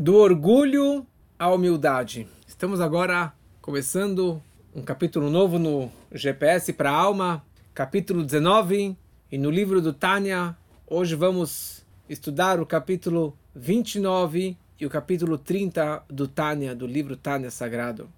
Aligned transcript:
Do 0.00 0.16
orgulho 0.16 1.06
à 1.38 1.50
humildade. 1.50 2.26
Estamos 2.46 2.80
agora 2.80 3.34
começando 3.60 4.42
um 4.74 4.80
capítulo 4.80 5.28
novo 5.28 5.58
no 5.58 5.92
GPS 6.10 6.72
para 6.72 6.90
a 6.90 6.94
alma, 6.94 7.44
capítulo 7.74 8.24
19, 8.24 8.96
e 9.30 9.36
no 9.36 9.50
livro 9.50 9.82
do 9.82 9.92
Tânia, 9.92 10.56
hoje 10.86 11.14
vamos 11.14 11.84
estudar 12.08 12.58
o 12.60 12.64
capítulo 12.64 13.36
29 13.54 14.56
e 14.80 14.86
o 14.86 14.88
capítulo 14.88 15.36
30 15.36 16.04
do 16.08 16.26
Tânia, 16.26 16.74
do 16.74 16.86
livro 16.86 17.14
Tânia 17.14 17.50
Sagrado. 17.50 18.08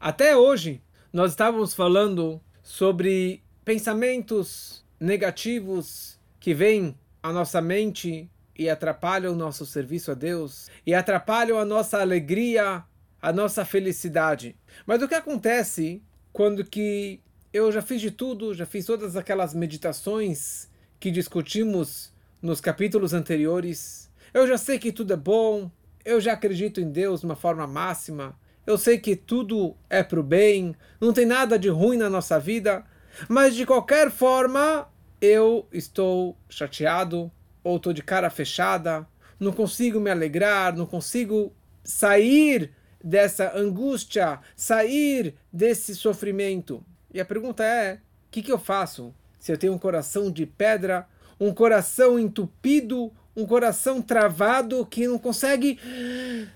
Até 0.00 0.34
hoje, 0.34 0.80
nós 1.12 1.32
estávamos 1.32 1.74
falando 1.74 2.40
sobre 2.62 3.42
pensamentos 3.62 4.82
negativos 4.98 6.18
que 6.40 6.54
vêm 6.54 6.96
à 7.22 7.30
nossa 7.30 7.60
mente 7.60 8.26
e 8.58 8.68
atrapalham 8.68 9.32
o 9.32 9.36
nosso 9.36 9.64
serviço 9.64 10.10
a 10.10 10.14
Deus 10.14 10.68
e 10.86 10.94
atrapalham 10.94 11.58
a 11.58 11.64
nossa 11.64 12.00
alegria, 12.00 12.84
a 13.20 13.32
nossa 13.32 13.64
felicidade. 13.64 14.56
Mas 14.86 15.02
o 15.02 15.08
que 15.08 15.14
acontece 15.14 16.02
quando 16.32 16.64
que 16.64 17.20
eu 17.52 17.72
já 17.72 17.82
fiz 17.82 18.00
de 18.00 18.10
tudo, 18.10 18.54
já 18.54 18.64
fiz 18.64 18.86
todas 18.86 19.16
aquelas 19.16 19.54
meditações 19.54 20.68
que 20.98 21.10
discutimos 21.10 22.12
nos 22.40 22.60
capítulos 22.60 23.12
anteriores. 23.12 24.10
Eu 24.32 24.46
já 24.46 24.56
sei 24.56 24.78
que 24.78 24.92
tudo 24.92 25.12
é 25.12 25.16
bom, 25.16 25.70
eu 26.04 26.20
já 26.20 26.32
acredito 26.32 26.80
em 26.80 26.90
Deus 26.90 27.20
de 27.20 27.26
uma 27.26 27.36
forma 27.36 27.66
máxima. 27.66 28.38
Eu 28.66 28.78
sei 28.78 28.98
que 28.98 29.16
tudo 29.16 29.76
é 29.88 30.02
para 30.02 30.20
o 30.20 30.22
bem, 30.22 30.76
não 31.00 31.12
tem 31.12 31.26
nada 31.26 31.58
de 31.58 31.68
ruim 31.68 31.96
na 31.96 32.08
nossa 32.08 32.38
vida, 32.38 32.84
mas 33.28 33.54
de 33.54 33.66
qualquer 33.66 34.10
forma 34.10 34.88
eu 35.20 35.66
estou 35.72 36.36
chateado, 36.48 37.30
ou 37.62 37.76
estou 37.76 37.92
de 37.92 38.02
cara 38.02 38.30
fechada, 38.30 39.06
não 39.38 39.52
consigo 39.52 40.00
me 40.00 40.10
alegrar, 40.10 40.76
não 40.76 40.86
consigo 40.86 41.52
sair 41.82 42.72
dessa 43.02 43.56
angústia, 43.56 44.40
sair 44.54 45.34
desse 45.52 45.94
sofrimento. 45.94 46.84
E 47.12 47.20
a 47.20 47.24
pergunta 47.24 47.64
é: 47.64 47.94
o 47.94 47.98
que, 48.30 48.42
que 48.42 48.52
eu 48.52 48.58
faço 48.58 49.14
se 49.40 49.50
eu 49.50 49.56
tenho 49.56 49.72
um 49.72 49.78
coração 49.78 50.30
de 50.30 50.44
pedra, 50.44 51.08
um 51.40 51.52
coração 51.52 52.18
entupido, 52.18 53.10
um 53.34 53.46
coração 53.46 54.02
travado 54.02 54.84
que 54.84 55.08
não 55.08 55.18
consegue 55.18 55.78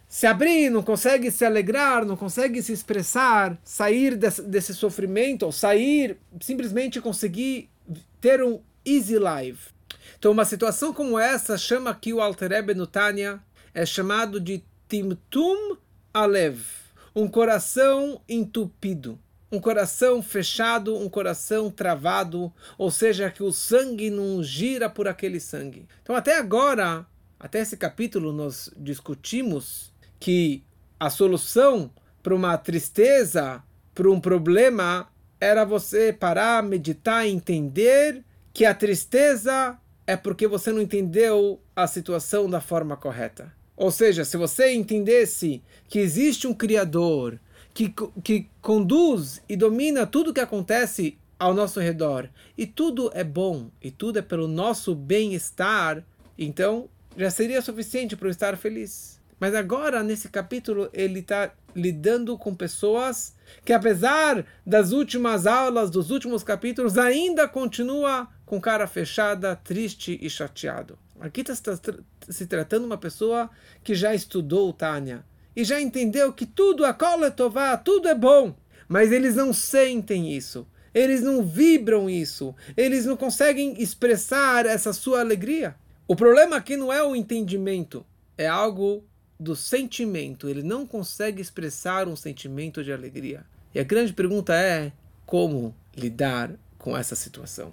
se 0.07 0.27
abrir, 0.27 0.69
não 0.69 0.83
consegue 0.83 1.31
se 1.31 1.47
alegrar, 1.47 2.05
não 2.05 2.17
consegue 2.17 2.63
se 2.63 2.73
expressar, 2.73 3.59
sair 3.65 4.17
desse, 4.17 4.43
desse 4.43 4.75
sofrimento, 4.75 5.47
ou 5.47 5.53
sair, 5.53 6.19
simplesmente 6.41 7.01
conseguir 7.01 7.71
ter 8.21 8.43
um 8.45 8.61
easy 8.85 9.17
life. 9.19 9.73
Então, 10.25 10.33
uma 10.33 10.47
situação 10.47 10.91
como 10.91 11.19
essa 11.19 11.59
chama 11.59 11.91
aqui 11.91 12.11
o 12.11 12.19
Alter 12.19 12.49
Rebbe 12.49 12.75
no 12.75 12.87
Tânia, 12.87 13.39
é 13.75 13.85
chamado 13.85 14.41
de 14.41 14.65
Timtum 14.89 15.77
Alev, 16.15 16.65
um 17.15 17.29
coração 17.29 18.23
entupido, 18.27 19.19
um 19.53 19.61
coração 19.61 20.23
fechado, 20.23 20.97
um 20.97 21.11
coração 21.11 21.71
travado, 21.71 22.51
ou 22.79 22.91
seja, 22.91 23.31
que 23.31 23.43
o 23.43 23.53
sangue 23.53 24.09
não 24.09 24.43
gira 24.43 24.89
por 24.89 25.07
aquele 25.07 25.39
sangue. 25.39 25.87
Então, 26.03 26.17
até 26.17 26.39
agora, 26.39 27.05
até 27.39 27.61
esse 27.61 27.77
capítulo, 27.77 28.33
nós 28.33 28.71
discutimos 28.79 29.93
que 30.19 30.65
a 30.99 31.11
solução 31.11 31.91
para 32.23 32.35
uma 32.35 32.57
tristeza, 32.57 33.63
para 33.95 34.11
um 34.11 34.19
problema, 34.19 35.07
era 35.39 35.67
você 35.67 36.15
parar, 36.15 36.63
meditar, 36.63 37.29
entender 37.29 38.25
que 38.55 38.65
a 38.65 38.73
tristeza 38.73 39.79
é 40.07 40.17
porque 40.17 40.47
você 40.47 40.73
não 40.73 40.81
entendeu 40.81 41.61
a 41.75 41.87
situação 41.87 42.49
da 42.49 42.61
forma 42.61 42.97
correta. 42.97 43.53
Ou 43.77 43.91
seja, 43.91 44.25
se 44.25 44.37
você 44.37 44.73
entendesse 44.73 45.63
que 45.89 45.99
existe 45.99 46.47
um 46.47 46.55
Criador 46.55 47.41
que, 47.73 47.93
que 48.23 48.49
conduz 48.61 49.43
e 49.49 49.57
domina 49.57 50.07
tudo 50.07 50.33
que 50.33 50.41
acontece 50.41 51.19
ao 51.39 51.53
nosso 51.53 51.81
redor, 51.81 52.29
e 52.57 52.67
tudo 52.67 53.11
é 53.13 53.25
bom, 53.25 53.71
e 53.83 53.91
tudo 53.91 54.19
é 54.19 54.23
pelo 54.23 54.47
nosso 54.47 54.95
bem-estar, 54.95 56.05
então 56.39 56.89
já 57.17 57.31
seria 57.31 57.61
suficiente 57.61 58.17
para 58.17 58.29
eu 58.29 58.31
estar 58.31 58.57
feliz. 58.57 59.21
Mas 59.39 59.55
agora, 59.55 60.03
nesse 60.03 60.29
capítulo, 60.29 60.89
ele 60.93 61.21
está 61.21 61.53
lidando 61.75 62.39
com 62.39 62.55
pessoas 62.55 63.35
que, 63.65 63.73
apesar 63.73 64.45
das 64.65 64.93
últimas 64.93 65.47
aulas, 65.47 65.91
dos 65.91 66.11
últimos 66.11 66.43
capítulos, 66.43 66.97
ainda 66.97 67.49
continua 67.49 68.29
com 68.47 68.61
cara 68.61 68.87
fechada, 68.87 69.57
triste 69.57 70.19
e 70.21 70.31
chateado. 70.31 70.99
Aqui 71.21 71.41
está 71.41 71.79
se 72.29 72.47
tratando 72.47 72.85
uma 72.85 72.99
pessoa 72.99 73.51
que 73.83 73.95
já 73.95 74.15
estudou 74.15 74.73
Tânia 74.73 75.25
e 75.57 75.65
já 75.65 75.81
entendeu 75.81 76.33
que 76.33 76.47
tudo, 76.47 76.85
a 76.85 76.91
é 76.91 77.77
tudo 77.77 78.09
é 78.09 78.15
bom, 78.15 78.55
mas 78.89 79.13
eles 79.13 79.37
não 79.37 79.53
sentem 79.53 80.33
isso, 80.33 80.67
eles 80.93 81.23
não 81.23 81.45
vibram 81.45 82.11
isso, 82.11 82.55
eles 82.77 83.07
não 83.07 83.17
conseguem 83.17 83.81
expressar 83.81 84.67
essa 84.67 84.93
sua 84.93 85.21
alegria. 85.21 85.77
O 86.07 86.17
problema 86.17 86.57
aqui 86.57 86.77
não 86.77 86.93
é 86.93 87.03
o 87.03 87.17
entendimento, 87.17 88.05
é 88.37 88.47
algo 88.47 89.05
do 89.45 89.55
sentimento. 89.55 90.49
Ele 90.49 90.63
não 90.63 90.87
consegue 90.87 91.41
expressar 91.41 92.09
um 92.09 92.17
sentimento 92.17 92.83
de 92.83 92.93
alegria. 92.93 93.45
E 93.75 93.79
a 93.79 93.85
grande 93.85 94.13
pergunta 94.13 94.55
é 94.55 94.91
como 95.27 95.75
lidar 95.97 96.51
com 96.79 96.97
essa 96.97 97.15
situação. 97.15 97.73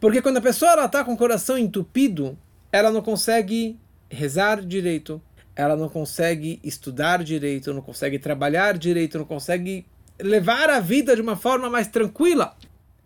Porque 0.00 0.22
quando 0.22 0.38
a 0.38 0.42
pessoa 0.42 0.84
está 0.84 1.04
com 1.04 1.12
o 1.12 1.16
coração 1.16 1.56
entupido, 1.56 2.36
ela 2.72 2.90
não 2.90 3.02
consegue 3.02 3.78
rezar 4.10 4.64
direito, 4.64 5.22
ela 5.54 5.76
não 5.76 5.88
consegue 5.88 6.60
estudar 6.64 7.22
direito, 7.22 7.72
não 7.72 7.82
consegue 7.82 8.18
trabalhar 8.18 8.76
direito, 8.76 9.18
não 9.18 9.24
consegue 9.24 9.86
levar 10.18 10.70
a 10.70 10.80
vida 10.80 11.14
de 11.14 11.22
uma 11.22 11.36
forma 11.36 11.68
mais 11.70 11.88
tranquila. 11.88 12.56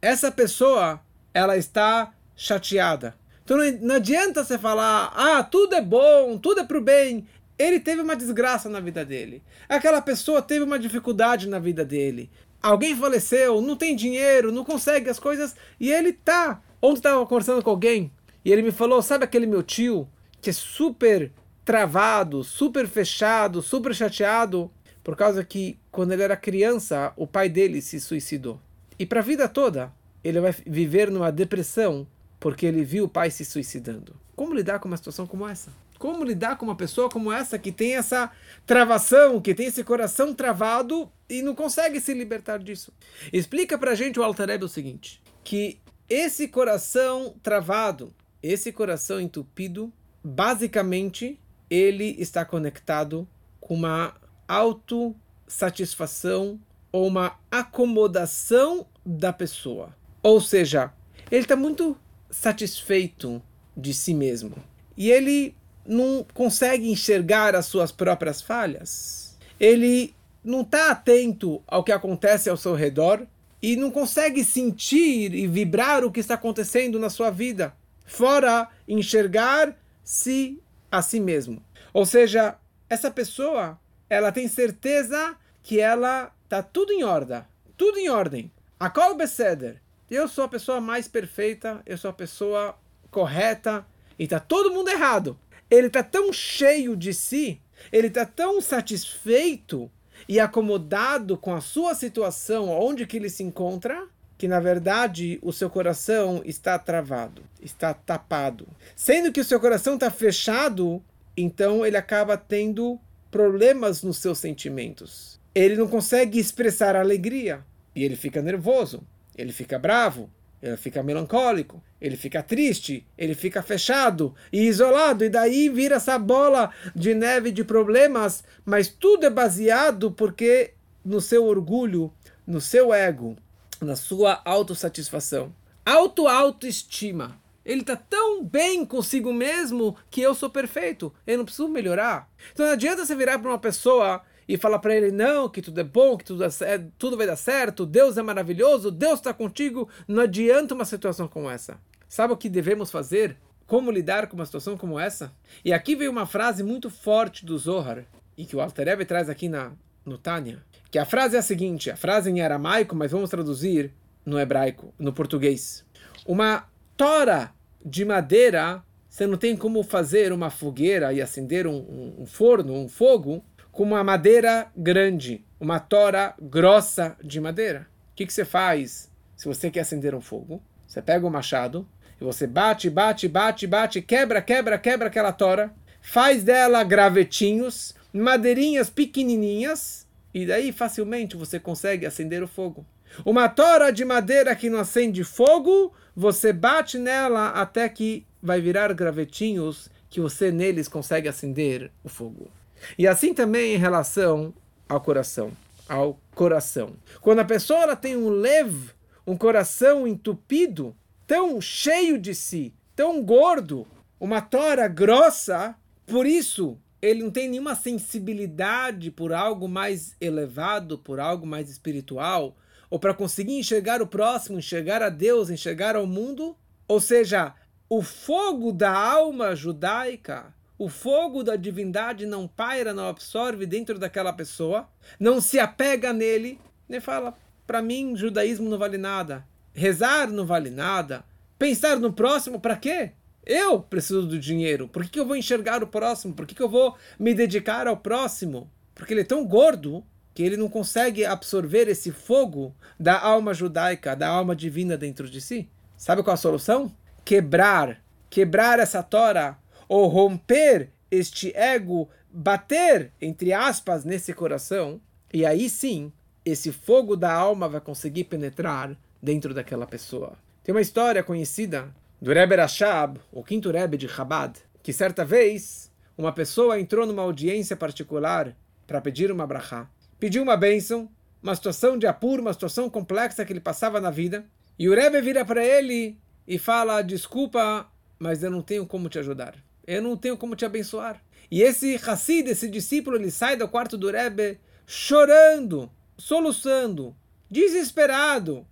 Essa 0.00 0.30
pessoa, 0.30 1.00
ela 1.34 1.56
está 1.56 2.12
chateada. 2.36 3.14
Então 3.44 3.58
não 3.80 3.96
adianta 3.96 4.44
você 4.44 4.56
falar, 4.56 5.12
ah, 5.14 5.42
tudo 5.42 5.74
é 5.74 5.80
bom, 5.80 6.38
tudo 6.38 6.60
é 6.60 6.64
para 6.64 6.78
o 6.78 6.80
bem. 6.80 7.26
Ele 7.60 7.78
teve 7.78 8.00
uma 8.00 8.16
desgraça 8.16 8.68
na 8.68 8.80
vida 8.80 9.04
dele. 9.04 9.42
Aquela 9.68 10.00
pessoa 10.00 10.40
teve 10.40 10.64
uma 10.64 10.78
dificuldade 10.78 11.48
na 11.48 11.58
vida 11.58 11.84
dele. 11.84 12.30
Alguém 12.62 12.96
faleceu, 12.96 13.60
não 13.60 13.76
tem 13.76 13.94
dinheiro, 13.94 14.50
não 14.50 14.64
consegue 14.64 15.10
as 15.10 15.18
coisas 15.18 15.54
e 15.78 15.92
ele 15.92 16.12
tá 16.12 16.62
Ontem 16.82 16.98
estava 16.98 17.26
conversando 17.26 17.62
com 17.62 17.70
alguém 17.70 18.10
e 18.44 18.50
ele 18.50 18.62
me 18.62 18.72
falou: 18.72 19.02
sabe 19.02 19.24
aquele 19.24 19.46
meu 19.46 19.62
tio 19.62 20.08
que 20.40 20.50
é 20.50 20.52
super 20.52 21.30
travado, 21.64 22.42
super 22.42 22.88
fechado, 22.88 23.60
super 23.60 23.94
chateado, 23.94 24.70
por 25.04 25.14
causa 25.14 25.44
que 25.44 25.78
quando 25.92 26.12
ele 26.12 26.22
era 26.22 26.36
criança 26.36 27.12
o 27.16 27.26
pai 27.26 27.48
dele 27.48 27.82
se 27.82 28.00
suicidou. 28.00 28.58
E 28.98 29.04
para 29.04 29.20
a 29.20 29.22
vida 29.22 29.48
toda 29.48 29.92
ele 30.24 30.40
vai 30.40 30.54
viver 30.66 31.10
numa 31.10 31.30
depressão 31.30 32.06
porque 32.38 32.64
ele 32.64 32.82
viu 32.82 33.04
o 33.04 33.08
pai 33.08 33.30
se 33.30 33.44
suicidando. 33.44 34.16
Como 34.34 34.54
lidar 34.54 34.78
com 34.78 34.88
uma 34.88 34.96
situação 34.96 35.26
como 35.26 35.46
essa? 35.46 35.70
Como 36.00 36.24
lidar 36.24 36.56
com 36.56 36.64
uma 36.64 36.74
pessoa 36.74 37.10
como 37.10 37.30
essa 37.30 37.58
que 37.58 37.70
tem 37.70 37.94
essa 37.94 38.30
travação, 38.64 39.38
que 39.38 39.54
tem 39.54 39.66
esse 39.66 39.84
coração 39.84 40.32
travado 40.32 41.12
e 41.28 41.42
não 41.42 41.54
consegue 41.54 42.00
se 42.00 42.14
libertar 42.14 42.58
disso? 42.58 42.90
Explica 43.30 43.76
pra 43.76 43.94
gente 43.94 44.18
o 44.18 44.22
Alter 44.22 44.64
o 44.64 44.68
seguinte, 44.68 45.22
que 45.44 45.78
esse 46.08 46.48
coração 46.48 47.34
travado, 47.42 48.14
esse 48.42 48.72
coração 48.72 49.20
entupido, 49.20 49.92
basicamente 50.24 51.38
ele 51.68 52.16
está 52.18 52.46
conectado 52.46 53.28
com 53.60 53.74
uma 53.74 54.14
autossatisfação 54.48 56.58
ou 56.90 57.08
uma 57.08 57.38
acomodação 57.50 58.86
da 59.04 59.34
pessoa. 59.34 59.94
Ou 60.22 60.40
seja, 60.40 60.94
ele 61.30 61.42
está 61.42 61.56
muito 61.56 61.94
satisfeito 62.30 63.42
de 63.76 63.92
si 63.92 64.14
mesmo. 64.14 64.56
E 64.96 65.10
ele 65.10 65.59
não 65.90 66.24
consegue 66.32 66.88
enxergar 66.88 67.56
as 67.56 67.66
suas 67.66 67.90
próprias 67.90 68.40
falhas. 68.40 69.36
Ele 69.58 70.14
não 70.42 70.60
está 70.60 70.92
atento 70.92 71.60
ao 71.66 71.82
que 71.82 71.90
acontece 71.90 72.48
ao 72.48 72.56
seu 72.56 72.74
redor 72.74 73.26
e 73.60 73.74
não 73.74 73.90
consegue 73.90 74.44
sentir 74.44 75.34
e 75.34 75.48
vibrar 75.48 76.04
o 76.04 76.12
que 76.12 76.20
está 76.20 76.34
acontecendo 76.34 76.98
na 76.98 77.10
sua 77.10 77.30
vida, 77.30 77.74
fora 78.06 78.68
enxergar-se 78.86 80.62
a 80.90 81.02
si 81.02 81.18
mesmo. 81.18 81.60
Ou 81.92 82.06
seja, 82.06 82.56
essa 82.88 83.10
pessoa, 83.10 83.78
ela 84.08 84.30
tem 84.30 84.46
certeza 84.46 85.36
que 85.60 85.80
ela 85.80 86.32
tá 86.48 86.62
tudo 86.62 86.92
em 86.92 87.02
ordem, 87.02 87.42
tudo 87.76 87.98
em 87.98 88.08
ordem. 88.08 88.50
A 88.78 88.88
Kol 88.88 89.16
Beseder, 89.16 89.82
eu 90.08 90.28
sou 90.28 90.44
a 90.44 90.48
pessoa 90.48 90.80
mais 90.80 91.08
perfeita, 91.08 91.82
eu 91.84 91.98
sou 91.98 92.10
a 92.10 92.14
pessoa 92.14 92.78
correta 93.10 93.84
e 94.16 94.28
tá 94.28 94.38
todo 94.38 94.72
mundo 94.72 94.88
errado. 94.88 95.36
Ele 95.70 95.88
tá 95.88 96.02
tão 96.02 96.32
cheio 96.32 96.96
de 96.96 97.14
si, 97.14 97.60
ele 97.92 98.10
tá 98.10 98.26
tão 98.26 98.60
satisfeito 98.60 99.90
e 100.28 100.38
acomodado 100.38 101.36
com 101.36 101.54
a 101.54 101.60
sua 101.60 101.94
situação, 101.94 102.68
onde 102.68 103.06
que 103.06 103.16
ele 103.16 103.30
se 103.30 103.42
encontra, 103.42 104.06
que 104.36 104.48
na 104.48 104.58
verdade 104.58 105.38
o 105.42 105.52
seu 105.52 105.68
coração 105.70 106.42
está 106.44 106.78
travado, 106.78 107.42
está 107.62 107.94
tapado. 107.94 108.66
Sendo 108.96 109.32
que 109.32 109.40
o 109.40 109.44
seu 109.44 109.60
coração 109.60 109.94
está 109.94 110.10
fechado, 110.10 111.02
então 111.36 111.84
ele 111.84 111.96
acaba 111.96 112.36
tendo 112.36 112.98
problemas 113.30 114.02
nos 114.02 114.18
seus 114.18 114.38
sentimentos. 114.38 115.38
Ele 115.54 115.76
não 115.76 115.86
consegue 115.86 116.38
expressar 116.38 116.96
alegria 116.96 117.64
e 117.94 118.04
ele 118.04 118.16
fica 118.16 118.40
nervoso, 118.40 119.02
ele 119.36 119.52
fica 119.52 119.78
bravo, 119.78 120.30
ele 120.62 120.76
fica 120.76 121.02
melancólico, 121.02 121.82
ele 122.00 122.16
fica 122.16 122.42
triste, 122.42 123.06
ele 123.16 123.34
fica 123.34 123.62
fechado 123.62 124.34
e 124.52 124.66
isolado, 124.66 125.24
e 125.24 125.28
daí 125.28 125.68
vira 125.68 125.96
essa 125.96 126.18
bola 126.18 126.70
de 126.94 127.14
neve 127.14 127.50
de 127.50 127.64
problemas, 127.64 128.44
mas 128.64 128.88
tudo 128.88 129.26
é 129.26 129.30
baseado 129.30 130.10
porque 130.10 130.74
no 131.04 131.20
seu 131.20 131.46
orgulho, 131.46 132.12
no 132.46 132.60
seu 132.60 132.92
ego, 132.92 133.36
na 133.80 133.96
sua 133.96 134.40
autossatisfação. 134.44 135.54
Auto-autoestima. 135.84 137.40
Ele 137.64 137.82
está 137.82 137.96
tão 137.96 138.44
bem 138.44 138.84
consigo 138.84 139.32
mesmo 139.32 139.96
que 140.10 140.20
eu 140.20 140.34
sou 140.34 140.50
perfeito. 140.50 141.12
Eu 141.26 141.38
não 141.38 141.44
preciso 141.44 141.68
melhorar. 141.68 142.28
Então 142.52 142.66
não 142.66 142.72
adianta 142.72 143.04
você 143.04 143.14
virar 143.14 143.38
para 143.38 143.50
uma 143.50 143.58
pessoa 143.58 144.22
e 144.50 144.56
falar 144.56 144.80
para 144.80 144.96
ele 144.96 145.12
não, 145.12 145.48
que 145.48 145.62
tudo 145.62 145.80
é 145.80 145.84
bom, 145.84 146.16
que 146.16 146.24
tudo, 146.24 146.42
é, 146.42 146.84
tudo 146.98 147.16
vai 147.16 147.24
dar 147.24 147.36
certo, 147.36 147.86
Deus 147.86 148.18
é 148.18 148.22
maravilhoso, 148.22 148.90
Deus 148.90 149.20
está 149.20 149.32
contigo. 149.32 149.88
Não 150.08 150.24
adianta 150.24 150.74
uma 150.74 150.84
situação 150.84 151.28
como 151.28 151.48
essa. 151.48 151.78
Sabe 152.08 152.32
o 152.32 152.36
que 152.36 152.48
devemos 152.48 152.90
fazer? 152.90 153.36
Como 153.64 153.92
lidar 153.92 154.26
com 154.26 154.34
uma 154.34 154.44
situação 154.44 154.76
como 154.76 154.98
essa? 154.98 155.32
E 155.64 155.72
aqui 155.72 155.94
veio 155.94 156.10
uma 156.10 156.26
frase 156.26 156.64
muito 156.64 156.90
forte 156.90 157.46
do 157.46 157.56
Zohar, 157.56 158.04
e 158.36 158.44
que 158.44 158.56
o 158.56 158.60
Alter 158.60 158.88
Rebbe 158.88 159.04
traz 159.04 159.28
aqui 159.30 159.48
na, 159.48 159.70
no 160.04 160.18
Tânia, 160.18 160.58
que 160.90 160.98
a 160.98 161.04
frase 161.04 161.36
é 161.36 161.38
a 161.38 161.42
seguinte, 161.42 161.88
a 161.88 161.94
frase 161.94 162.28
em 162.28 162.40
aramaico, 162.40 162.96
mas 162.96 163.12
vamos 163.12 163.30
traduzir 163.30 163.92
no 164.26 164.36
hebraico, 164.36 164.92
no 164.98 165.12
português. 165.12 165.84
Uma 166.26 166.68
tora 166.96 167.52
de 167.86 168.04
madeira, 168.04 168.82
você 169.08 169.28
não 169.28 169.38
tem 169.38 169.56
como 169.56 169.84
fazer 169.84 170.32
uma 170.32 170.50
fogueira 170.50 171.12
e 171.12 171.22
acender 171.22 171.68
um, 171.68 171.76
um, 171.76 172.14
um 172.22 172.26
forno, 172.26 172.74
um 172.74 172.88
fogo, 172.88 173.44
com 173.80 173.84
uma 173.84 174.04
madeira 174.04 174.70
grande, 174.76 175.42
uma 175.58 175.80
tora 175.80 176.34
grossa 176.38 177.16
de 177.24 177.40
madeira. 177.40 177.88
O 178.12 178.14
que, 178.14 178.26
que 178.26 178.32
você 178.34 178.44
faz 178.44 179.10
se 179.34 179.48
você 179.48 179.70
quer 179.70 179.80
acender 179.80 180.14
um 180.14 180.20
fogo? 180.20 180.62
Você 180.86 181.00
pega 181.00 181.26
o 181.26 181.30
machado 181.30 181.88
e 182.20 182.22
você 182.22 182.46
bate, 182.46 182.90
bate, 182.90 183.26
bate, 183.26 183.66
bate, 183.66 184.02
quebra, 184.02 184.42
quebra, 184.42 184.76
quebra 184.76 185.06
aquela 185.06 185.32
tora, 185.32 185.72
faz 186.02 186.44
dela 186.44 186.84
gravetinhos, 186.84 187.94
madeirinhas 188.12 188.90
pequenininhas, 188.90 190.06
e 190.34 190.44
daí 190.44 190.72
facilmente 190.72 191.34
você 191.34 191.58
consegue 191.58 192.04
acender 192.04 192.42
o 192.42 192.48
fogo. 192.48 192.84
Uma 193.24 193.48
tora 193.48 193.90
de 193.90 194.04
madeira 194.04 194.54
que 194.54 194.68
não 194.68 194.80
acende 194.80 195.24
fogo, 195.24 195.90
você 196.14 196.52
bate 196.52 196.98
nela 196.98 197.48
até 197.48 197.88
que 197.88 198.26
vai 198.42 198.60
virar 198.60 198.92
gravetinhos 198.92 199.88
que 200.10 200.20
você 200.20 200.52
neles 200.52 200.86
consegue 200.86 201.28
acender 201.28 201.90
o 202.04 202.10
fogo. 202.10 202.50
E 202.98 203.06
assim 203.06 203.34
também 203.34 203.74
em 203.74 203.78
relação 203.78 204.54
ao 204.88 205.00
coração, 205.00 205.52
ao 205.88 206.20
coração. 206.34 206.94
Quando 207.20 207.40
a 207.40 207.44
pessoa 207.44 207.94
tem 207.96 208.16
um 208.16 208.28
lev, 208.28 208.90
um 209.26 209.36
coração 209.36 210.06
entupido, 210.06 210.94
tão 211.26 211.60
cheio 211.60 212.18
de 212.18 212.34
si, 212.34 212.74
tão 212.96 213.22
gordo, 213.22 213.86
uma 214.18 214.40
tora 214.40 214.88
grossa, 214.88 215.74
por 216.06 216.26
isso 216.26 216.78
ele 217.00 217.22
não 217.22 217.30
tem 217.30 217.48
nenhuma 217.48 217.74
sensibilidade 217.74 219.10
por 219.10 219.32
algo 219.32 219.66
mais 219.66 220.14
elevado, 220.20 220.98
por 220.98 221.18
algo 221.18 221.46
mais 221.46 221.70
espiritual, 221.70 222.56
ou 222.90 222.98
para 222.98 223.14
conseguir 223.14 223.58
enxergar 223.58 224.02
o 224.02 224.06
próximo, 224.06 224.58
enxergar 224.58 225.02
a 225.02 225.08
Deus, 225.08 225.48
enxergar 225.48 225.96
ao 225.96 226.06
mundo. 226.06 226.56
Ou 226.86 227.00
seja, 227.00 227.54
o 227.88 228.02
fogo 228.02 228.72
da 228.72 228.92
alma 228.92 229.54
judaica, 229.54 230.52
o 230.80 230.88
fogo 230.88 231.44
da 231.44 231.56
divindade 231.56 232.24
não 232.24 232.48
paira, 232.48 232.94
não 232.94 233.06
absorve 233.06 233.66
dentro 233.66 233.98
daquela 233.98 234.32
pessoa, 234.32 234.88
não 235.18 235.38
se 235.38 235.58
apega 235.58 236.10
nele, 236.10 236.58
nem 236.88 236.98
fala, 236.98 237.36
para 237.66 237.82
mim, 237.82 238.16
judaísmo 238.16 238.66
não 238.66 238.78
vale 238.78 238.96
nada, 238.96 239.46
rezar 239.74 240.30
não 240.30 240.46
vale 240.46 240.70
nada, 240.70 241.22
pensar 241.58 241.98
no 241.98 242.10
próximo, 242.10 242.58
para 242.58 242.76
quê? 242.76 243.12
Eu 243.44 243.80
preciso 243.80 244.26
do 244.26 244.38
dinheiro. 244.38 244.88
Por 244.88 245.04
que, 245.04 245.10
que 245.10 245.20
eu 245.20 245.26
vou 245.26 245.36
enxergar 245.36 245.82
o 245.82 245.86
próximo? 245.86 246.32
Por 246.32 246.46
que, 246.46 246.54
que 246.54 246.62
eu 246.62 246.68
vou 246.68 246.96
me 247.18 247.34
dedicar 247.34 247.86
ao 247.86 247.98
próximo? 247.98 248.70
Porque 248.94 249.12
ele 249.12 249.20
é 249.20 249.24
tão 249.24 249.44
gordo 249.44 250.02
que 250.32 250.42
ele 250.42 250.56
não 250.56 250.70
consegue 250.70 251.26
absorver 251.26 251.88
esse 251.88 252.10
fogo 252.10 252.74
da 252.98 253.20
alma 253.20 253.52
judaica, 253.52 254.16
da 254.16 254.28
alma 254.28 254.56
divina 254.56 254.96
dentro 254.96 255.28
de 255.28 255.42
si. 255.42 255.68
Sabe 255.94 256.22
qual 256.22 256.32
a 256.32 256.38
solução? 256.38 256.90
Quebrar, 257.22 258.02
quebrar 258.30 258.78
essa 258.78 259.02
tora, 259.02 259.58
ou 259.90 260.06
romper 260.06 260.88
este 261.10 261.52
ego, 261.52 262.08
bater, 262.30 263.10
entre 263.20 263.52
aspas, 263.52 264.04
nesse 264.04 264.32
coração, 264.32 265.00
e 265.34 265.44
aí 265.44 265.68
sim, 265.68 266.12
esse 266.44 266.70
fogo 266.70 267.16
da 267.16 267.32
alma 267.32 267.68
vai 267.68 267.80
conseguir 267.80 268.22
penetrar 268.22 268.96
dentro 269.20 269.52
daquela 269.52 269.88
pessoa. 269.88 270.38
Tem 270.62 270.72
uma 270.72 270.80
história 270.80 271.24
conhecida 271.24 271.92
do 272.22 272.32
Rebbe 272.32 272.54
Rashab, 272.54 273.18
o 273.32 273.42
quinto 273.42 273.68
Rebbe 273.68 273.96
de 273.96 274.06
Chabad, 274.06 274.60
que 274.80 274.92
certa 274.92 275.24
vez 275.24 275.90
uma 276.16 276.32
pessoa 276.32 276.78
entrou 276.78 277.04
numa 277.04 277.22
audiência 277.22 277.74
particular 277.74 278.56
para 278.86 279.00
pedir 279.00 279.32
uma 279.32 279.44
brachá. 279.44 279.90
Pediu 280.20 280.44
uma 280.44 280.56
bênção, 280.56 281.10
uma 281.42 281.56
situação 281.56 281.98
de 281.98 282.06
apuro, 282.06 282.42
uma 282.42 282.52
situação 282.52 282.88
complexa 282.88 283.44
que 283.44 283.52
ele 283.52 283.58
passava 283.58 284.00
na 284.00 284.10
vida. 284.10 284.46
E 284.78 284.88
o 284.88 284.94
Rebbe 284.94 285.20
vira 285.20 285.44
para 285.44 285.64
ele 285.64 286.16
e 286.46 286.58
fala: 286.60 287.02
Desculpa, 287.02 287.90
mas 288.20 288.44
eu 288.44 288.52
não 288.52 288.62
tenho 288.62 288.86
como 288.86 289.08
te 289.08 289.18
ajudar. 289.18 289.56
Eu 289.90 290.00
não 290.00 290.16
tenho 290.16 290.36
como 290.36 290.54
te 290.54 290.64
abençoar. 290.64 291.20
E 291.50 291.62
esse 291.62 291.96
Hassid, 291.96 292.48
esse 292.48 292.68
discípulo, 292.68 293.16
ele 293.16 293.28
sai 293.28 293.56
do 293.56 293.66
quarto 293.66 293.98
do 293.98 294.08
Rebbe 294.08 294.60
chorando, 294.86 295.90
soluçando, 296.16 297.16
desesperado, 297.50 298.64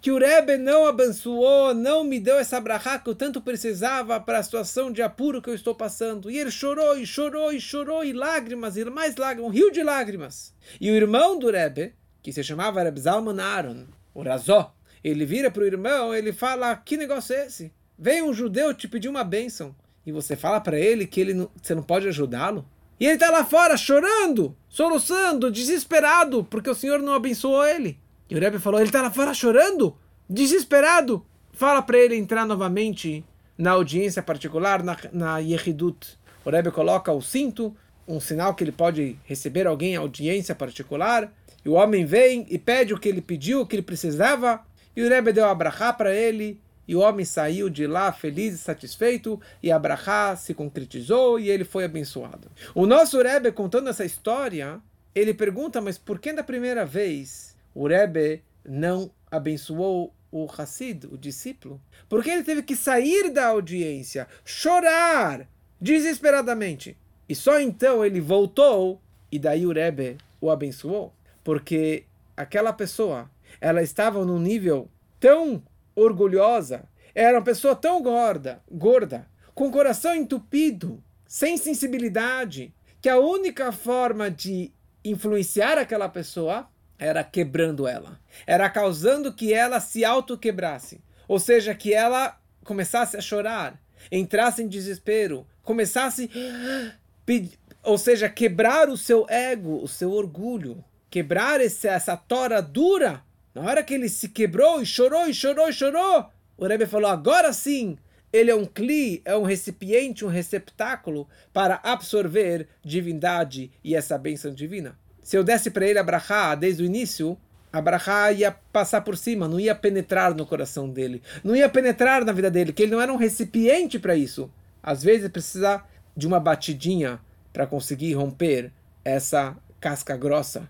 que 0.00 0.10
o 0.10 0.18
Rebbe 0.18 0.56
não 0.56 0.84
abençoou, 0.84 1.72
não 1.72 2.02
me 2.02 2.18
deu 2.18 2.36
essa 2.38 2.60
brachá 2.60 2.98
que 2.98 3.08
eu 3.08 3.14
tanto 3.14 3.40
precisava 3.40 4.18
para 4.18 4.40
a 4.40 4.42
situação 4.42 4.90
de 4.90 5.00
apuro 5.00 5.40
que 5.40 5.48
eu 5.48 5.54
estou 5.54 5.76
passando. 5.76 6.28
E 6.28 6.36
ele 6.36 6.50
chorou, 6.50 6.98
e 6.98 7.06
chorou, 7.06 7.52
e 7.52 7.60
chorou, 7.60 8.04
e 8.04 8.12
lágrimas, 8.12 8.76
e 8.76 8.84
mais 8.86 9.14
lágrimas, 9.14 9.48
um 9.48 9.54
rio 9.54 9.70
de 9.70 9.84
lágrimas. 9.84 10.52
E 10.80 10.90
o 10.90 10.96
irmão 10.96 11.38
do 11.38 11.52
Rebbe, 11.52 11.94
que 12.20 12.32
se 12.32 12.42
chamava 12.42 12.82
Rebbe 12.82 13.00
Zalman 13.00 13.40
Aaron, 13.40 13.86
o 14.12 14.24
Razó, 14.24 14.74
ele 15.04 15.24
vira 15.24 15.52
para 15.52 15.62
o 15.62 15.66
irmão, 15.66 16.12
ele 16.12 16.32
fala, 16.32 16.74
que 16.74 16.96
negócio 16.96 17.36
é 17.36 17.46
esse? 17.46 17.72
Veio 17.96 18.26
um 18.26 18.34
judeu 18.34 18.74
te 18.74 18.88
pedir 18.88 19.08
uma 19.08 19.22
bênção, 19.22 19.74
e 20.08 20.12
você 20.12 20.34
fala 20.34 20.58
para 20.58 20.80
ele 20.80 21.06
que 21.06 21.20
ele 21.20 21.34
não, 21.34 21.50
você 21.62 21.74
não 21.74 21.82
pode 21.82 22.08
ajudá-lo? 22.08 22.64
E 22.98 23.04
ele 23.04 23.14
está 23.14 23.30
lá 23.30 23.44
fora 23.44 23.76
chorando, 23.76 24.56
soluçando, 24.66 25.50
desesperado, 25.50 26.42
porque 26.44 26.70
o 26.70 26.74
Senhor 26.74 27.00
não 27.00 27.12
abençoou 27.12 27.62
ele. 27.62 27.98
E 28.30 28.34
o 28.34 28.40
Rebbe 28.40 28.58
falou, 28.58 28.80
ele 28.80 28.88
está 28.88 29.02
lá 29.02 29.10
fora 29.10 29.34
chorando, 29.34 29.94
desesperado. 30.28 31.26
Fala 31.52 31.82
para 31.82 31.98
ele 31.98 32.16
entrar 32.16 32.46
novamente 32.46 33.22
na 33.58 33.72
audiência 33.72 34.22
particular, 34.22 34.82
na, 34.82 34.96
na 35.12 35.38
Yehidut. 35.40 36.18
O 36.42 36.48
Rebbe 36.48 36.70
coloca 36.70 37.12
o 37.12 37.20
cinto, 37.20 37.76
um 38.06 38.18
sinal 38.18 38.54
que 38.54 38.64
ele 38.64 38.72
pode 38.72 39.18
receber 39.24 39.66
alguém 39.66 39.92
em 39.92 39.96
audiência 39.96 40.54
particular. 40.54 41.30
E 41.62 41.68
o 41.68 41.74
homem 41.74 42.06
vem 42.06 42.46
e 42.48 42.58
pede 42.58 42.94
o 42.94 42.98
que 42.98 43.10
ele 43.10 43.20
pediu, 43.20 43.60
o 43.60 43.66
que 43.66 43.76
ele 43.76 43.82
precisava. 43.82 44.62
E 44.96 45.02
o 45.02 45.08
Rebbe 45.10 45.34
deu 45.34 45.44
a 45.44 45.92
para 45.92 46.14
ele. 46.14 46.58
E 46.88 46.96
o 46.96 47.00
homem 47.00 47.24
saiu 47.24 47.68
de 47.68 47.86
lá 47.86 48.10
feliz 48.10 48.54
e 48.54 48.58
satisfeito. 48.58 49.38
E 49.62 49.70
a 49.70 49.78
brachá 49.78 50.34
se 50.34 50.54
concretizou 50.54 51.38
e 51.38 51.50
ele 51.50 51.64
foi 51.64 51.84
abençoado. 51.84 52.50
O 52.74 52.86
nosso 52.86 53.22
Rebbe, 53.22 53.52
contando 53.52 53.90
essa 53.90 54.06
história, 54.06 54.80
ele 55.14 55.34
pergunta, 55.34 55.82
mas 55.82 55.98
por 55.98 56.18
que 56.18 56.32
da 56.32 56.42
primeira 56.42 56.86
vez 56.86 57.54
o 57.74 57.86
Rebbe 57.86 58.42
não 58.64 59.10
abençoou 59.30 60.14
o 60.32 60.48
Hassid, 60.50 61.06
o 61.12 61.18
discípulo? 61.18 61.78
Porque 62.08 62.30
ele 62.30 62.42
teve 62.42 62.62
que 62.62 62.74
sair 62.74 63.30
da 63.30 63.48
audiência, 63.48 64.26
chorar 64.42 65.46
desesperadamente. 65.78 66.96
E 67.28 67.34
só 67.34 67.60
então 67.60 68.02
ele 68.02 68.20
voltou 68.20 68.98
e 69.30 69.38
daí 69.38 69.66
o 69.66 69.72
Rebbe 69.72 70.16
o 70.40 70.50
abençoou. 70.50 71.12
Porque 71.44 72.04
aquela 72.34 72.72
pessoa, 72.72 73.30
ela 73.60 73.82
estava 73.82 74.24
num 74.24 74.38
nível 74.38 74.88
tão 75.20 75.62
orgulhosa, 75.98 76.84
era 77.14 77.38
uma 77.38 77.44
pessoa 77.44 77.74
tão 77.74 78.02
gorda, 78.02 78.62
gorda, 78.70 79.26
com 79.54 79.68
o 79.68 79.72
coração 79.72 80.14
entupido, 80.14 81.02
sem 81.26 81.56
sensibilidade, 81.56 82.72
que 83.00 83.08
a 83.08 83.18
única 83.18 83.72
forma 83.72 84.30
de 84.30 84.72
influenciar 85.04 85.78
aquela 85.78 86.08
pessoa 86.08 86.68
era 86.98 87.22
quebrando 87.22 87.86
ela. 87.86 88.18
Era 88.46 88.68
causando 88.68 89.32
que 89.32 89.52
ela 89.52 89.80
se 89.80 90.04
auto-quebrasse. 90.04 91.00
Ou 91.26 91.38
seja, 91.38 91.74
que 91.74 91.92
ela 91.92 92.38
começasse 92.64 93.16
a 93.16 93.20
chorar, 93.20 93.80
entrasse 94.10 94.62
em 94.62 94.68
desespero, 94.68 95.46
começasse. 95.62 96.30
Ou 97.82 97.96
seja, 97.96 98.28
quebrar 98.28 98.88
o 98.88 98.96
seu 98.96 99.26
ego, 99.28 99.82
o 99.82 99.88
seu 99.88 100.10
orgulho. 100.10 100.84
Quebrar 101.10 101.60
esse, 101.60 101.86
essa 101.86 102.16
tora 102.16 102.60
dura. 102.60 103.22
Na 103.54 103.62
hora 103.62 103.82
que 103.82 103.94
ele 103.94 104.08
se 104.08 104.28
quebrou 104.28 104.80
e 104.80 104.86
chorou 104.86 105.26
e 105.26 105.34
chorou 105.34 105.68
e 105.68 105.72
chorou, 105.72 106.26
o 106.56 106.66
Rebbe 106.66 106.86
falou: 106.86 107.10
agora 107.10 107.52
sim, 107.52 107.96
ele 108.32 108.50
é 108.50 108.54
um 108.54 108.66
cli, 108.66 109.22
é 109.24 109.36
um 109.36 109.42
recipiente, 109.42 110.24
um 110.24 110.28
receptáculo 110.28 111.28
para 111.52 111.80
absorver 111.82 112.68
divindade 112.82 113.70
e 113.82 113.94
essa 113.94 114.18
bênção 114.18 114.52
divina. 114.52 114.98
Se 115.22 115.36
eu 115.36 115.44
desse 115.44 115.70
para 115.70 115.86
ele 115.86 115.98
a 115.98 116.02
brachá 116.02 116.54
desde 116.54 116.82
o 116.82 116.86
início, 116.86 117.38
a 117.72 117.80
brachá 117.80 118.32
ia 118.32 118.50
passar 118.50 119.02
por 119.02 119.16
cima, 119.16 119.46
não 119.46 119.60
ia 119.60 119.74
penetrar 119.74 120.34
no 120.34 120.46
coração 120.46 120.88
dele, 120.88 121.22
não 121.44 121.54
ia 121.54 121.68
penetrar 121.68 122.24
na 122.24 122.32
vida 122.32 122.50
dele, 122.50 122.72
que 122.72 122.82
ele 122.82 122.92
não 122.92 123.00
era 123.00 123.12
um 123.12 123.16
recipiente 123.16 123.98
para 123.98 124.16
isso. 124.16 124.50
Às 124.82 125.02
vezes 125.02 125.28
precisa 125.28 125.82
de 126.16 126.26
uma 126.26 126.40
batidinha 126.40 127.20
para 127.52 127.66
conseguir 127.66 128.14
romper 128.14 128.72
essa 129.04 129.56
casca 129.80 130.16
grossa. 130.16 130.68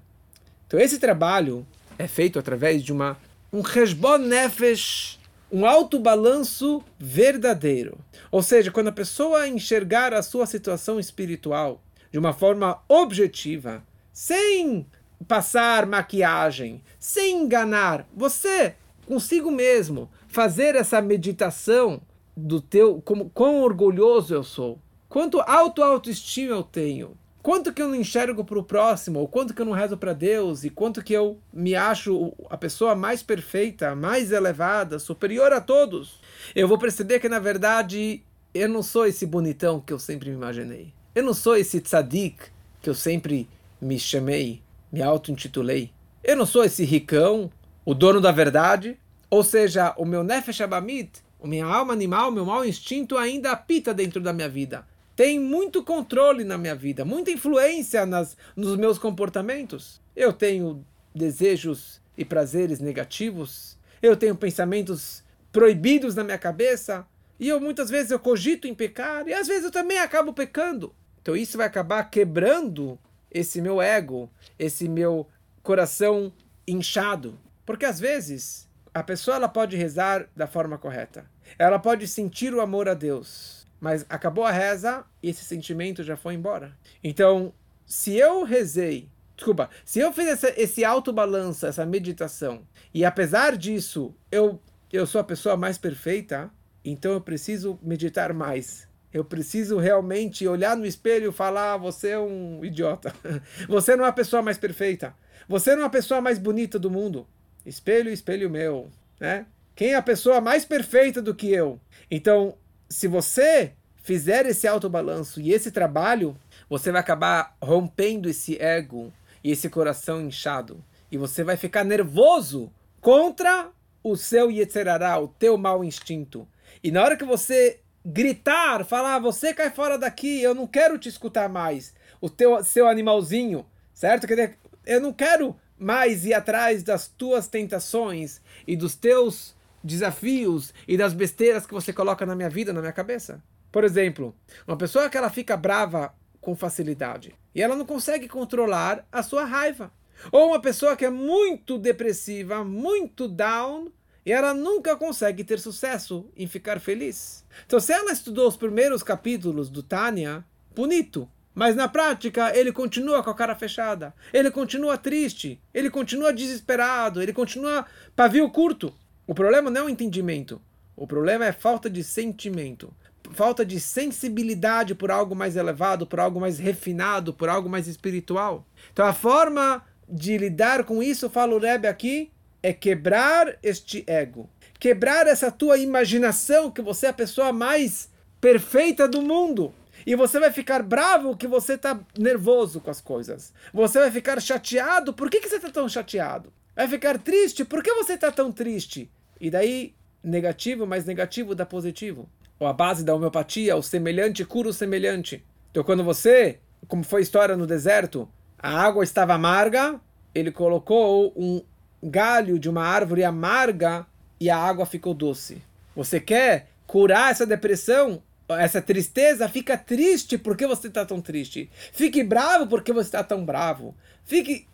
Então 0.67 0.79
esse 0.79 0.99
trabalho 0.99 1.67
é 1.99 2.07
feito 2.07 2.39
através 2.39 2.83
de 2.83 2.93
uma 2.93 3.19
um 3.53 3.61
resbon 3.61 4.19
nefesh, 4.19 5.19
um 5.51 5.65
alto 5.67 5.99
balanço 5.99 6.83
verdadeiro. 6.99 7.99
Ou 8.31 8.43
seja, 8.43 8.71
quando 8.71 8.89
a 8.89 8.93
pessoa 8.93 9.49
enxergar 9.49 10.13
a 10.13 10.23
sua 10.23 10.47
situação 10.47 11.01
espiritual 11.01 11.83
de 12.13 12.19
uma 12.19 12.33
forma 12.33 12.83
objetiva, 12.89 13.83
sem 14.13 14.87
passar 15.27 15.87
maquiagem, 15.87 16.83
sem 16.99 17.43
enganar, 17.43 18.07
você 18.15 18.75
consigo 19.07 19.51
mesmo 19.51 20.11
fazer 20.29 20.75
essa 20.75 21.01
meditação 21.01 22.01
do 22.37 22.61
teu 22.61 23.01
como 23.03 23.31
quão 23.31 23.63
orgulhoso 23.63 24.35
eu 24.35 24.45
sou, 24.45 24.79
quanto 25.09 25.41
auto 25.41 25.83
autoestima 25.83 26.55
eu 26.55 26.63
tenho, 26.63 27.17
quanto 27.49 27.73
que 27.73 27.81
eu 27.81 27.89
não 27.89 27.95
enxergo 27.95 28.45
para 28.45 28.59
o 28.59 28.63
próximo, 28.63 29.21
ou 29.21 29.27
quanto 29.27 29.55
que 29.55 29.63
eu 29.63 29.65
não 29.65 29.73
rezo 29.73 29.97
para 29.97 30.13
Deus, 30.13 30.65
e 30.65 30.69
quanto 30.69 31.03
que 31.03 31.15
eu 31.15 31.39
me 31.51 31.75
acho 31.75 32.35
a 32.51 32.59
pessoa 32.59 32.95
mais 32.95 33.23
perfeita, 33.23 33.95
mais 33.95 34.33
elevada, 34.33 34.99
superior 34.99 35.51
a 35.55 35.59
todos, 35.59 36.21
eu 36.55 36.69
vou 36.69 36.77
perceber 36.77 37.21
que 37.21 37.27
na 37.27 37.39
verdade 37.39 38.23
eu 38.53 38.69
não 38.69 38.83
sou 38.83 39.07
esse 39.07 39.25
bonitão 39.25 39.81
que 39.81 39.95
eu 39.95 39.99
sempre 39.99 40.29
me 40.29 40.37
imaginei. 40.37 40.93
Eu 41.15 41.23
não 41.23 41.33
sou 41.33 41.57
esse 41.57 41.81
tzadik 41.81 42.37
que 42.83 42.91
eu 42.91 42.95
sempre 42.95 43.49
me 43.81 43.99
chamei, 43.99 44.61
me 44.93 45.01
auto-intitulei. 45.01 45.91
Eu 46.23 46.37
não 46.37 46.45
sou 46.45 46.63
esse 46.65 46.85
ricão, 46.85 47.51
o 47.83 47.95
dono 47.95 48.21
da 48.21 48.31
verdade. 48.31 48.99
Ou 49.31 49.43
seja, 49.43 49.95
o 49.97 50.05
meu 50.05 50.23
nefesh 50.23 50.61
abamit, 50.61 51.23
a 51.43 51.47
minha 51.47 51.65
alma 51.65 51.95
animal, 51.95 52.31
meu 52.31 52.45
mau 52.45 52.63
instinto 52.63 53.17
ainda 53.17 53.53
apita 53.53 53.95
dentro 53.95 54.21
da 54.21 54.35
minha 54.35 54.51
vida. 54.51 54.85
Tem 55.19 55.37
muito 55.37 55.83
controle 55.83 56.45
na 56.45 56.57
minha 56.57 56.77
vida, 56.77 57.05
muita 57.05 57.33
influência 57.33 58.07
nas, 58.07 58.37
nos 58.55 58.77
meus 58.77 59.01
comportamentos. 59.01 60.01
Eu 60.15 60.33
tenho 60.33 60.87
desejos 61.13 62.01
e 62.17 62.25
prazeres 62.25 62.79
negativos. 62.79 63.77
Eu 64.01 64.17
tenho 64.17 64.37
pensamentos 64.37 65.25
proibidos 65.51 66.15
na 66.15 66.23
minha 66.23 66.39
cabeça. 66.39 67.05
E 67.37 67.49
eu 67.49 67.59
muitas 67.59 67.91
vezes 67.91 68.13
eu 68.13 68.21
cogito 68.21 68.69
em 68.69 68.75
pecar. 68.77 69.27
E 69.27 69.35
às 69.35 69.49
vezes 69.49 69.65
eu 69.65 69.73
também 69.73 69.99
acabo 69.99 70.33
pecando. 70.33 70.95
Então 71.21 71.35
isso 71.35 71.59
vai 71.59 71.67
acabar 71.67 72.05
quebrando 72.05 72.97
esse 73.29 73.61
meu 73.61 73.83
ego, 73.83 74.31
esse 74.57 74.89
meu 74.89 75.27
coração 75.65 76.33
inchado. 76.65 77.37
Porque 77.67 77.85
às 77.85 77.99
vezes 77.99 78.69
a 78.95 79.03
pessoa 79.03 79.37
ela 79.37 79.49
pode 79.49 79.77
rezar 79.77 80.29
da 80.37 80.47
forma 80.47 80.79
correta. 80.79 81.29
Ela 81.59 81.81
pode 81.81 82.07
sentir 82.07 82.55
o 82.55 82.61
amor 82.61 82.89
a 82.89 82.95
Deus, 82.95 83.58
mas 83.81 84.05
acabou 84.09 84.45
a 84.45 84.51
reza 84.51 85.05
e 85.23 85.31
esse 85.31 85.45
sentimento 85.45 86.03
já 86.03 86.17
foi 86.17 86.35
embora. 86.35 86.77
Então, 87.03 87.53
se 87.87 88.17
eu 88.17 88.45
rezei, 88.45 89.09
desculpa, 89.37 89.71
se 89.85 89.99
eu 90.01 90.13
fiz 90.13 90.27
essa, 90.27 90.53
esse 90.61 90.83
balanço, 91.13 91.67
essa 91.67 91.87
meditação, 91.87 92.67
e 92.93 93.05
apesar 93.05 93.57
disso 93.57 94.15
eu 94.31 94.61
eu 94.91 95.07
sou 95.07 95.21
a 95.21 95.25
pessoa 95.25 95.57
mais 95.57 95.77
perfeita, 95.77 96.51
então 96.83 97.13
eu 97.13 97.21
preciso 97.21 97.79
meditar 97.83 98.33
mais. 98.33 98.89
Eu 99.13 99.25
preciso 99.25 99.79
realmente 99.79 100.47
olhar 100.47 100.77
no 100.77 100.87
espelho 100.87 101.31
e 101.31 101.33
falar: 101.33 101.75
ah, 101.75 101.77
você 101.77 102.11
é 102.11 102.19
um 102.19 102.65
idiota. 102.65 103.13
Você 103.69 103.97
não 103.97 104.05
é 104.05 104.09
a 104.09 104.13
pessoa 104.13 104.43
mais 104.43 104.59
perfeita. 104.59 105.15
Você 105.49 105.75
não 105.75 105.83
é 105.83 105.87
a 105.87 105.91
pessoa 105.91 106.21
mais 106.21 106.39
bonita 106.39 106.79
do 106.79 106.91
mundo. 106.91 107.27
Espelho, 107.65 108.11
espelho 108.11 108.51
meu, 108.51 108.91
né? 109.19 109.47
Quem 109.75 109.93
é 109.93 109.95
a 109.95 110.03
pessoa 110.03 110.41
mais 110.41 110.65
perfeita 110.65 111.23
do 111.23 111.35
que 111.35 111.51
eu? 111.51 111.81
Então, 112.11 112.57
se 112.89 113.07
você 113.07 113.73
fizer 114.03 114.47
esse 114.47 114.67
autobalanço 114.67 115.41
e 115.41 115.53
esse 115.53 115.71
trabalho, 115.71 116.37
você 116.69 116.91
vai 116.91 117.01
acabar 117.01 117.57
rompendo 117.63 118.29
esse 118.29 118.61
ego 118.61 119.13
e 119.45 119.51
esse 119.51 119.69
coração 119.69 120.21
inchado. 120.21 120.83
E 121.11 121.17
você 121.17 121.45
vai 121.45 121.57
ficar 121.57 121.85
nervoso 121.85 122.73
contra 123.01 123.71
o 124.03 124.17
seu 124.17 124.51
Yetzerará, 124.51 125.19
o 125.19 125.29
teu 125.29 125.57
mau 125.57 125.85
instinto. 125.85 126.47
E 126.83 126.91
na 126.91 127.03
hora 127.03 127.17
que 127.17 127.25
você 127.25 127.81
gritar, 128.05 128.85
falar, 128.85 129.17
ah, 129.17 129.19
você 129.19 129.53
cai 129.53 129.71
fora 129.71 129.99
daqui, 129.99 130.41
eu 130.41 130.55
não 130.55 130.67
quero 130.67 130.99
te 130.99 131.09
escutar 131.09 131.49
mais, 131.49 131.95
o 132.21 132.31
teu 132.31 132.63
seu 132.65 132.89
animalzinho, 132.89 133.67
certo? 133.93 134.27
Quer 134.27 134.57
eu 134.87 135.01
não 135.01 135.13
quero 135.13 135.55
mais 135.79 136.25
ir 136.25 136.33
atrás 136.33 136.83
das 136.83 137.07
tuas 137.07 137.47
tentações 137.47 138.41
e 138.67 138.75
dos 138.75 138.95
teus 138.97 139.55
desafios 139.89 140.73
e 140.87 140.97
das 140.97 141.13
besteiras 141.13 141.67
que 141.67 141.75
você 141.75 141.93
coloca 141.93 142.25
na 142.27 142.37
minha 142.37 142.51
vida, 142.51 142.73
na 142.73 142.81
minha 142.81 142.93
cabeça. 142.93 143.43
Por 143.73 143.85
exemplo, 143.85 144.35
uma 144.67 144.77
pessoa 144.77 145.09
que 145.09 145.17
ela 145.17 145.31
fica 145.31 145.57
brava 145.57 146.15
com 146.41 146.55
facilidade 146.55 147.35
e 147.55 147.63
ela 147.63 147.75
não 147.75 147.85
consegue 147.85 148.29
controlar 148.29 149.07
a 149.11 149.23
sua 149.23 149.45
raiva. 149.45 149.91
Ou 150.31 150.49
uma 150.49 150.61
pessoa 150.61 150.97
que 150.97 151.05
é 151.05 151.11
muito 151.11 151.79
depressiva, 151.79 152.65
muito 152.65 153.29
down, 153.29 153.91
e 154.27 154.33
ela 154.33 154.53
nunca 154.53 154.97
consegue 154.97 155.43
ter 155.43 155.59
sucesso 155.59 156.29
em 156.37 156.47
ficar 156.47 156.81
feliz. 156.81 157.45
Então, 157.65 157.81
se 157.81 157.93
ela 157.93 158.13
estudou 158.13 158.47
os 158.47 158.57
primeiros 158.57 159.03
capítulos 159.03 159.71
do 159.71 159.83
Tânia, 159.83 160.45
bonito. 160.75 161.29
Mas 161.55 161.75
na 161.75 161.89
prática, 161.89 162.57
ele 162.57 162.71
continua 162.71 163.23
com 163.23 163.31
a 163.31 163.35
cara 163.35 163.55
fechada. 163.55 164.15
Ele 164.33 164.51
continua 164.51 164.99
triste. 164.99 165.61
Ele 165.73 165.89
continua 165.89 166.33
desesperado. 166.33 167.23
Ele 167.23 167.33
continua 167.33 167.87
pavio 168.15 168.49
curto. 168.51 168.95
O 169.29 169.35
problema 169.35 169.71
não 169.71 169.83
é 169.83 169.85
o 169.85 169.89
entendimento. 169.91 170.59
O 170.97 171.07
problema 171.07 171.45
é 171.45 171.53
falta 171.53 171.91
de 171.91 172.03
sentimento. 172.03 172.91
Falta 173.33 173.63
de 173.63 173.79
sensibilidade 173.79 174.95
por 174.95 175.11
algo 175.11 175.37
mais 175.37 175.55
elevado, 175.55 176.07
por 176.07 176.19
algo 176.19 176.41
mais 176.41 176.59
refinado, 176.59 177.35
por 177.35 177.47
algo 177.47 177.69
mais 177.69 177.87
espiritual. 177.87 178.67
Então 178.91 179.05
a 179.05 179.13
forma 179.13 179.85
de 180.09 180.39
lidar 180.39 180.85
com 180.85 181.03
isso, 181.03 181.29
fala 181.29 181.55
o 181.55 181.59
Rebbe 181.59 181.87
aqui, 181.87 182.31
é 182.63 182.73
quebrar 182.73 183.59
este 183.63 184.03
ego. 184.07 184.49
Quebrar 184.81 185.27
essa 185.27 185.53
tua 185.53 185.77
imaginação 185.77 186.71
que 186.71 186.81
você 186.81 187.05
é 187.05 187.11
a 187.11 187.13
pessoa 187.13 187.53
mais 187.53 188.09
perfeita 188.41 189.07
do 189.07 189.21
mundo. 189.21 189.75
E 190.07 190.15
você 190.15 190.41
vai 190.41 190.51
ficar 190.51 190.83
bravo 190.83 191.37
que 191.37 191.47
você 191.47 191.75
está 191.75 192.01
nervoso 192.19 192.81
com 192.81 192.91
as 192.91 193.03
coisas. 193.03 193.53
Você 193.75 193.99
vai 193.99 194.11
ficar 194.11 194.41
chateado. 194.41 195.13
Por 195.13 195.29
que, 195.29 195.39
que 195.39 195.51
você 195.51 195.57
está 195.57 195.69
tão 195.69 195.87
chateado? 195.87 196.51
Vai 196.75 196.89
ficar 196.89 197.19
triste. 197.19 197.63
Por 197.63 197.83
que 197.83 197.93
você 197.93 198.15
está 198.15 198.33
tão 198.33 198.51
triste? 198.51 199.11
E 199.41 199.51
daí, 199.51 199.95
negativo 200.23 200.87
mais 200.87 201.05
negativo 201.05 201.55
dá 201.55 201.65
positivo. 201.65 202.29
Ou 202.59 202.67
a 202.67 202.73
base 202.73 203.05
da 203.05 203.15
homeopatia, 203.15 203.77
o 203.77 203.83
semelhante 203.83 204.45
cura 204.45 204.69
o 204.69 204.73
semelhante. 204.73 205.45
Então, 205.71 205.85
quando 205.85 206.03
você, 206.03 206.59
como 206.87 207.05
foi 207.05 207.21
a 207.21 207.23
história 207.23 207.57
no 207.57 207.67
deserto, 207.67 208.29
a 208.59 208.81
água 208.81 209.05
estava 209.05 209.35
amarga, 209.35 210.01
ele 210.35 210.51
colocou 210.51 211.33
um 211.37 211.63
galho 212.03 212.59
de 212.59 212.69
uma 212.69 212.83
árvore 212.83 213.25
amarga 213.25 214.07
e 214.41 214.51
a 214.51 214.57
água 214.57 214.87
ficou 214.87 215.15
doce. 215.15 215.63
Você 215.95 216.21
quer 216.21 216.69
curar 216.87 217.31
essa 217.31 217.47
depressão? 217.47 218.23
essa 218.57 218.81
tristeza, 218.81 219.49
fica 219.49 219.77
triste 219.77 220.39
porque 220.39 220.67
você 220.67 220.89
está 220.89 221.05
tão 221.05 221.21
triste. 221.21 221.71
Fique 221.93 222.23
bravo 222.25 222.67
porque 222.67 222.93
você 222.93 223.09
está 223.09 223.23
tão 223.23 223.45
bravo. 223.45 223.95
Fique 224.25 224.67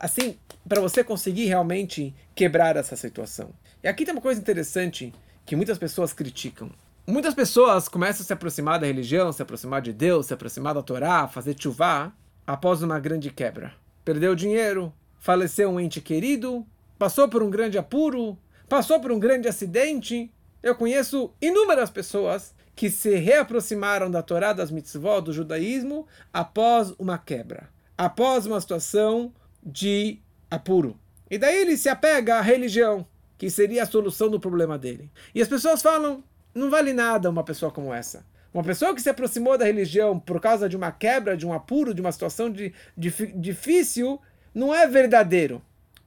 assim 0.00 0.36
para 0.66 0.80
você 0.80 1.04
conseguir 1.04 1.46
realmente 1.46 2.14
quebrar 2.34 2.76
essa 2.76 2.96
situação. 2.96 3.50
E 3.88 3.90
aqui 3.90 4.04
tem 4.04 4.12
uma 4.12 4.20
coisa 4.20 4.38
interessante 4.38 5.14
que 5.46 5.56
muitas 5.56 5.78
pessoas 5.78 6.12
criticam. 6.12 6.70
Muitas 7.06 7.32
pessoas 7.32 7.88
começam 7.88 8.20
a 8.20 8.26
se 8.26 8.32
aproximar 8.34 8.78
da 8.78 8.86
religião, 8.86 9.32
se 9.32 9.40
aproximar 9.40 9.80
de 9.80 9.94
Deus, 9.94 10.26
se 10.26 10.34
aproximar 10.34 10.74
da 10.74 10.82
Torá, 10.82 11.26
fazer 11.26 11.56
chuvá 11.58 12.12
após 12.46 12.82
uma 12.82 13.00
grande 13.00 13.30
quebra. 13.30 13.72
Perdeu 14.04 14.34
dinheiro, 14.34 14.92
faleceu 15.18 15.70
um 15.70 15.80
ente 15.80 16.02
querido, 16.02 16.66
passou 16.98 17.30
por 17.30 17.42
um 17.42 17.48
grande 17.48 17.78
apuro, 17.78 18.36
passou 18.68 19.00
por 19.00 19.10
um 19.10 19.18
grande 19.18 19.48
acidente. 19.48 20.30
Eu 20.62 20.74
conheço 20.74 21.32
inúmeras 21.40 21.88
pessoas 21.88 22.54
que 22.76 22.90
se 22.90 23.16
reaproximaram 23.16 24.10
da 24.10 24.22
Torá 24.22 24.52
das 24.52 24.70
mitzvot 24.70 25.22
do 25.22 25.32
judaísmo 25.32 26.06
após 26.30 26.92
uma 26.98 27.16
quebra, 27.16 27.70
após 27.96 28.44
uma 28.44 28.60
situação 28.60 29.32
de 29.64 30.18
apuro. 30.50 31.00
E 31.30 31.38
daí 31.38 31.56
ele 31.56 31.78
se 31.78 31.88
apega 31.88 32.36
à 32.36 32.42
religião, 32.42 33.06
que 33.38 33.48
seria 33.48 33.84
a 33.84 33.86
solução 33.86 34.28
do 34.28 34.40
problema 34.40 34.76
dele. 34.76 35.10
E 35.34 35.40
as 35.40 35.48
pessoas 35.48 35.80
falam: 35.80 36.22
não 36.54 36.68
vale 36.68 36.92
nada 36.92 37.30
uma 37.30 37.44
pessoa 37.44 37.70
como 37.70 37.94
essa. 37.94 38.26
Uma 38.52 38.64
pessoa 38.64 38.94
que 38.94 39.00
se 39.00 39.08
aproximou 39.08 39.56
da 39.56 39.64
religião 39.64 40.18
por 40.18 40.40
causa 40.40 40.68
de 40.68 40.76
uma 40.76 40.90
quebra, 40.90 41.36
de 41.36 41.46
um 41.46 41.52
apuro, 41.52 41.94
de 41.94 42.00
uma 42.00 42.10
situação 42.10 42.50
de, 42.50 42.72
de 42.96 43.10
difícil, 43.34 44.20
não 44.54 44.74
é 44.74 44.86
verdadeiro. 44.86 45.62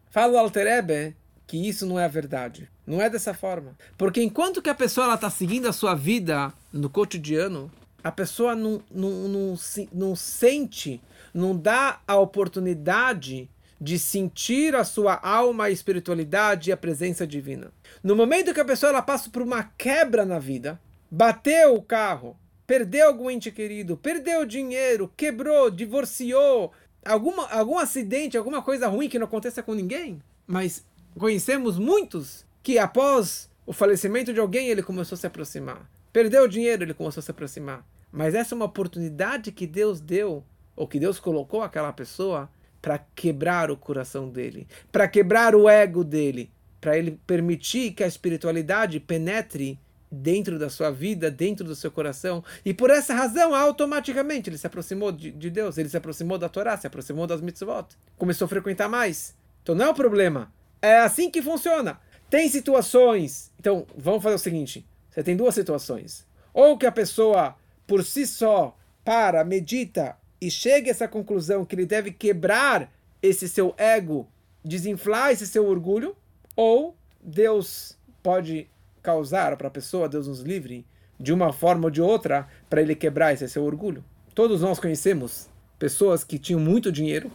Fala 0.09 0.33
o 0.33 0.38
Alterebe 0.38 1.15
que 1.47 1.57
isso 1.57 1.85
não 1.85 2.00
é 2.00 2.05
a 2.05 2.09
verdade. 2.09 2.69
Não 2.88 3.01
é 3.01 3.09
dessa 3.09 3.33
forma. 3.33 3.75
Porque 3.97 4.23
enquanto 4.23 4.61
que 4.61 4.69
a 4.69 4.75
pessoa 4.75 5.13
está 5.13 5.29
seguindo 5.29 5.67
a 5.67 5.73
sua 5.73 5.93
vida 5.93 6.51
no 6.71 6.89
cotidiano, 6.89 7.71
a 8.03 8.11
pessoa 8.11 8.55
não, 8.55 8.81
não, 8.89 9.09
não, 9.27 9.55
não 9.93 10.15
sente, 10.15 11.01
não 11.33 11.55
dá 11.55 12.00
a 12.07 12.15
oportunidade 12.15 13.50
de 13.81 13.97
sentir 13.97 14.75
a 14.75 14.83
sua 14.83 15.19
alma, 15.23 15.63
a 15.63 15.71
espiritualidade 15.71 16.69
e 16.69 16.73
a 16.73 16.77
presença 16.77 17.25
divina. 17.25 17.73
No 18.03 18.15
momento 18.15 18.53
que 18.53 18.59
a 18.59 18.65
pessoa 18.65 18.91
ela 18.91 19.01
passa 19.01 19.27
por 19.31 19.41
uma 19.41 19.63
quebra 19.63 20.23
na 20.23 20.38
vida, 20.38 20.79
bateu 21.09 21.73
o 21.73 21.81
carro, 21.81 22.38
perdeu 22.67 23.07
algum 23.07 23.31
ente 23.31 23.50
querido, 23.50 23.97
perdeu 23.97 24.45
dinheiro, 24.45 25.11
quebrou, 25.17 25.71
divorciou, 25.71 26.71
alguma, 27.03 27.50
algum 27.50 27.79
acidente, 27.79 28.38
alguma 28.38 28.61
coisa 28.61 28.88
ruim 28.88 29.09
que 29.09 29.17
não 29.17 29.25
aconteça 29.25 29.63
com 29.63 29.73
ninguém, 29.73 30.21
mas 30.45 30.85
conhecemos 31.17 31.79
muitos 31.79 32.45
que 32.61 32.77
após 32.77 33.50
o 33.65 33.73
falecimento 33.73 34.31
de 34.31 34.39
alguém 34.39 34.67
ele 34.67 34.83
começou 34.83 35.15
a 35.15 35.19
se 35.19 35.25
aproximar. 35.25 35.89
Perdeu 36.13 36.43
o 36.43 36.47
dinheiro, 36.47 36.83
ele 36.83 36.93
começou 36.93 37.19
a 37.19 37.23
se 37.23 37.31
aproximar. 37.31 37.83
Mas 38.11 38.35
essa 38.35 38.53
é 38.53 38.55
uma 38.55 38.65
oportunidade 38.65 39.51
que 39.51 39.65
Deus 39.65 40.00
deu, 40.00 40.43
ou 40.75 40.88
que 40.88 41.00
Deus 41.00 41.19
colocou 41.19 41.63
aquela 41.63 41.91
pessoa 41.91 42.47
para 42.81 42.97
quebrar 43.15 43.69
o 43.69 43.77
coração 43.77 44.29
dele, 44.29 44.67
para 44.91 45.07
quebrar 45.07 45.55
o 45.55 45.69
ego 45.69 46.03
dele, 46.03 46.51
para 46.79 46.97
ele 46.97 47.19
permitir 47.27 47.91
que 47.91 48.03
a 48.03 48.07
espiritualidade 48.07 49.00
penetre 49.00 49.79
dentro 50.11 50.59
da 50.59 50.69
sua 50.69 50.91
vida, 50.91 51.31
dentro 51.31 51.65
do 51.65 51.75
seu 51.75 51.89
coração. 51.89 52.43
E 52.65 52.73
por 52.73 52.89
essa 52.89 53.13
razão, 53.13 53.55
automaticamente, 53.55 54.50
ele 54.50 54.57
se 54.57 54.67
aproximou 54.67 55.11
de, 55.11 55.31
de 55.31 55.50
Deus, 55.50 55.77
ele 55.77 55.88
se 55.88 55.95
aproximou 55.95 56.38
da 56.38 56.50
Torá, 56.50 56.75
se 56.75 56.88
aproximou 56.88 57.25
das 57.25 57.39
mitzvot, 57.39 57.85
começou 58.17 58.45
a 58.45 58.50
frequentar 58.50 58.89
mais. 58.89 59.35
Então 59.63 59.75
não 59.75 59.85
é 59.85 59.89
o 59.89 59.95
problema. 59.95 60.51
É 60.81 61.00
assim 61.00 61.29
que 61.29 61.41
funciona. 61.41 62.00
Tem 62.29 62.50
situações. 62.50 63.51
Então, 63.59 63.85
vamos 63.95 64.23
fazer 64.23 64.35
o 64.35 64.39
seguinte: 64.39 64.85
você 65.09 65.23
tem 65.23 65.38
duas 65.38 65.53
situações. 65.53 66.25
Ou 66.53 66.77
que 66.77 66.85
a 66.85 66.91
pessoa, 66.91 67.55
por 67.85 68.03
si 68.03 68.25
só, 68.25 68.75
para, 69.05 69.43
medita 69.43 70.17
e 70.41 70.50
chega 70.50 70.89
a 70.89 70.91
essa 70.91 71.07
conclusão 71.07 71.63
que 71.63 71.75
ele 71.75 71.86
deve 71.86 72.12
quebrar 72.12 72.91
esse 73.21 73.48
seu 73.48 73.75
ego, 73.77 74.27
desinflar 74.65 75.31
esse 75.31 75.45
seu 75.45 75.67
orgulho, 75.67 76.15
ou 76.55 76.98
Deus 77.21 77.95
pode 78.24 78.67
causar 79.03 79.55
para 79.55 79.67
a 79.67 79.71
pessoa, 79.71 80.10
Deus 80.10 80.27
nos 80.27 80.41
livre, 80.41 80.86
de 81.19 81.31
uma 81.31 81.53
forma 81.53 81.86
ou 81.86 81.91
de 81.91 82.01
outra, 82.01 82.48
para 82.69 82.81
ele 82.81 82.95
quebrar 82.95 83.33
esse 83.33 83.48
seu 83.48 83.63
orgulho. 83.63 84.03
Todos 84.33 84.62
nós 84.62 84.79
conhecemos 84.79 85.48
pessoas 85.77 86.24
que 86.24 86.39
tinham 86.39 86.60
muito 86.60 86.91
dinheiro 86.91 87.31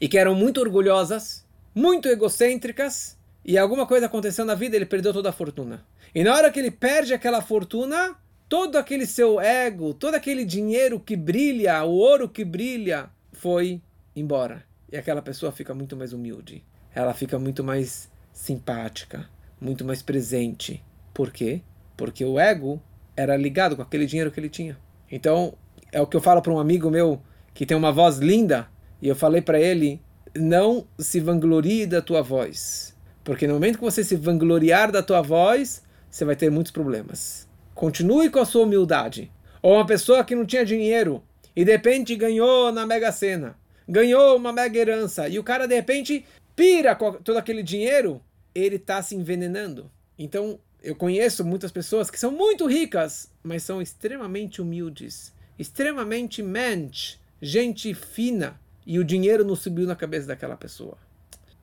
e 0.00 0.08
que 0.08 0.18
eram 0.18 0.34
muito 0.34 0.60
orgulhosas, 0.60 1.46
muito 1.74 2.08
egocêntricas, 2.08 3.16
e 3.44 3.58
alguma 3.58 3.86
coisa 3.86 4.06
aconteceu 4.06 4.44
na 4.44 4.54
vida, 4.54 4.76
ele 4.76 4.86
perdeu 4.86 5.12
toda 5.12 5.30
a 5.30 5.32
fortuna. 5.32 5.84
E 6.14 6.22
na 6.22 6.34
hora 6.34 6.50
que 6.50 6.60
ele 6.60 6.70
perde 6.70 7.12
aquela 7.14 7.40
fortuna, 7.40 8.14
todo 8.52 8.76
aquele 8.76 9.06
seu 9.06 9.40
ego, 9.40 9.94
todo 9.94 10.14
aquele 10.14 10.44
dinheiro 10.44 11.00
que 11.00 11.16
brilha, 11.16 11.82
o 11.84 11.92
ouro 11.92 12.28
que 12.28 12.44
brilha, 12.44 13.08
foi 13.32 13.80
embora. 14.14 14.62
E 14.92 14.96
aquela 14.98 15.22
pessoa 15.22 15.50
fica 15.50 15.72
muito 15.72 15.96
mais 15.96 16.12
humilde. 16.12 16.62
Ela 16.94 17.14
fica 17.14 17.38
muito 17.38 17.64
mais 17.64 18.10
simpática, 18.30 19.26
muito 19.58 19.86
mais 19.86 20.02
presente. 20.02 20.84
Por 21.14 21.32
quê? 21.32 21.62
Porque 21.96 22.26
o 22.26 22.38
ego 22.38 22.78
era 23.16 23.38
ligado 23.38 23.74
com 23.74 23.80
aquele 23.80 24.04
dinheiro 24.04 24.30
que 24.30 24.38
ele 24.38 24.50
tinha. 24.50 24.76
Então, 25.10 25.54
é 25.90 25.98
o 26.02 26.06
que 26.06 26.18
eu 26.18 26.20
falo 26.20 26.42
para 26.42 26.52
um 26.52 26.58
amigo 26.58 26.90
meu 26.90 27.22
que 27.54 27.64
tem 27.64 27.74
uma 27.74 27.90
voz 27.90 28.18
linda, 28.18 28.68
e 29.00 29.08
eu 29.08 29.16
falei 29.16 29.40
para 29.40 29.58
ele: 29.58 29.98
não 30.36 30.86
se 30.98 31.20
vanglorie 31.20 31.86
da 31.86 32.02
tua 32.02 32.20
voz. 32.20 32.94
Porque 33.24 33.46
no 33.46 33.54
momento 33.54 33.78
que 33.78 33.84
você 33.84 34.04
se 34.04 34.14
vangloriar 34.14 34.92
da 34.92 35.02
tua 35.02 35.22
voz, 35.22 35.82
você 36.10 36.22
vai 36.22 36.36
ter 36.36 36.50
muitos 36.50 36.70
problemas. 36.70 37.50
Continue 37.74 38.30
com 38.30 38.38
a 38.38 38.44
sua 38.44 38.64
humildade. 38.64 39.30
Ou 39.62 39.74
uma 39.74 39.86
pessoa 39.86 40.24
que 40.24 40.34
não 40.34 40.44
tinha 40.44 40.64
dinheiro 40.64 41.22
e 41.54 41.64
de 41.64 41.72
repente 41.72 42.16
ganhou 42.16 42.72
na 42.72 42.86
Mega 42.86 43.12
Sena, 43.12 43.56
ganhou 43.88 44.36
uma 44.36 44.52
mega 44.52 44.78
herança, 44.78 45.28
e 45.28 45.38
o 45.38 45.44
cara 45.44 45.66
de 45.66 45.74
repente 45.74 46.24
pira 46.56 46.94
com 46.94 47.12
todo 47.14 47.36
aquele 47.36 47.62
dinheiro, 47.62 48.22
ele 48.54 48.76
está 48.76 49.02
se 49.02 49.14
envenenando. 49.14 49.90
Então, 50.18 50.58
eu 50.82 50.94
conheço 50.94 51.44
muitas 51.44 51.70
pessoas 51.70 52.10
que 52.10 52.18
são 52.18 52.30
muito 52.30 52.66
ricas, 52.66 53.30
mas 53.42 53.62
são 53.62 53.80
extremamente 53.80 54.60
humildes, 54.60 55.32
extremamente 55.58 56.42
mente, 56.42 57.20
gente 57.40 57.94
fina, 57.94 58.60
e 58.86 58.98
o 58.98 59.04
dinheiro 59.04 59.44
não 59.44 59.54
subiu 59.54 59.86
na 59.86 59.94
cabeça 59.94 60.26
daquela 60.26 60.56
pessoa. 60.56 60.98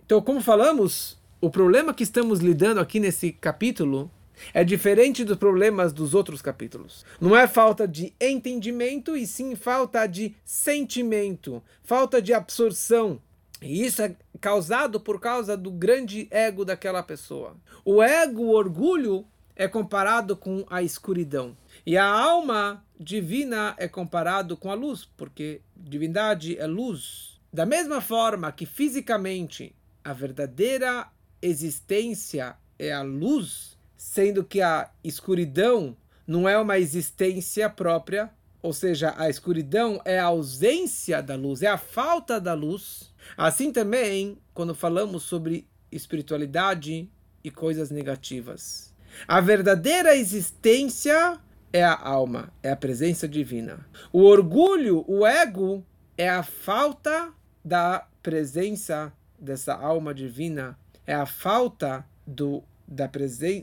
Então, 0.06 0.22
como 0.22 0.42
falamos, 0.42 1.18
o 1.42 1.50
problema 1.50 1.94
que 1.94 2.04
estamos 2.04 2.40
lidando 2.40 2.80
aqui 2.80 3.00
nesse 3.00 3.32
capítulo 3.32 4.10
é 4.54 4.64
diferente 4.64 5.24
dos 5.24 5.38
problemas 5.38 5.94
dos 5.94 6.14
outros 6.14 6.42
capítulos. 6.42 7.06
Não 7.20 7.36
é 7.36 7.48
falta 7.48 7.88
de 7.88 8.14
entendimento, 8.20 9.16
e 9.16 9.26
sim 9.26 9.56
falta 9.56 10.06
de 10.08 10.36
sentimento, 10.44 11.64
falta 11.84 12.22
de 12.22 12.34
absorção. 12.34 13.22
E 13.62 13.86
isso 13.86 14.02
é 14.02 14.16
causado 14.40 15.00
por 15.00 15.20
causa 15.20 15.58
do 15.58 15.72
grande 15.72 16.28
ego 16.32 16.64
daquela 16.64 17.04
pessoa. 17.04 17.58
O 17.84 18.02
ego, 18.02 18.44
o 18.44 18.52
orgulho, 18.52 19.26
é 19.56 19.68
comparado 19.68 20.38
com 20.38 20.66
a 20.70 20.82
escuridão. 20.82 21.58
E 21.86 21.98
a 21.98 22.06
alma 22.06 22.86
divina 22.98 23.76
é 23.78 23.90
comparado 23.90 24.56
com 24.56 24.72
a 24.72 24.74
luz, 24.74 25.04
porque 25.18 25.62
divindade 25.76 26.58
é 26.58 26.66
luz. 26.66 27.40
Da 27.52 27.66
mesma 27.66 28.00
forma 28.00 28.52
que 28.54 28.66
fisicamente 28.66 29.76
a 30.04 30.14
verdadeira 30.14 31.10
existência 31.42 32.56
é 32.78 32.94
a 32.94 33.02
luz, 33.02 33.78
sendo 34.00 34.46
que 34.46 34.62
a 34.62 34.90
escuridão 35.04 35.94
não 36.26 36.48
é 36.48 36.58
uma 36.58 36.80
existência 36.80 37.70
própria, 37.70 38.32
ou 38.62 38.72
seja, 38.72 39.14
a 39.18 39.30
escuridão 39.30 40.02
é 40.06 40.18
a 40.18 40.26
ausência 40.26 41.22
da 41.22 41.36
luz, 41.36 41.62
é 41.62 41.68
a 41.68 41.78
falta 41.78 42.40
da 42.40 42.54
luz. 42.54 43.14
Assim 43.36 43.74
também, 43.74 44.38
quando 44.54 44.74
falamos 44.74 45.24
sobre 45.24 45.68
espiritualidade 45.92 47.10
e 47.44 47.52
coisas 47.52 47.92
negativas. 47.92 48.96
A 49.28 49.42
verdadeira 49.42 50.16
existência 50.16 51.38
é 51.74 51.84
a 51.84 52.00
alma, 52.00 52.54
é 52.64 52.72
a 52.72 52.78
presença 52.78 53.28
divina. 53.28 53.86
O 54.14 54.22
orgulho, 54.22 55.04
o 55.10 55.28
ego, 55.28 55.86
é 56.18 56.30
a 56.30 56.42
falta 56.42 57.34
da 57.66 58.08
presença 58.24 59.12
dessa 59.38 59.74
alma 59.74 60.14
divina, 60.14 60.80
é 61.06 61.14
a 61.14 61.26
falta 61.26 62.06
do 62.26 62.64
da, 62.90 63.10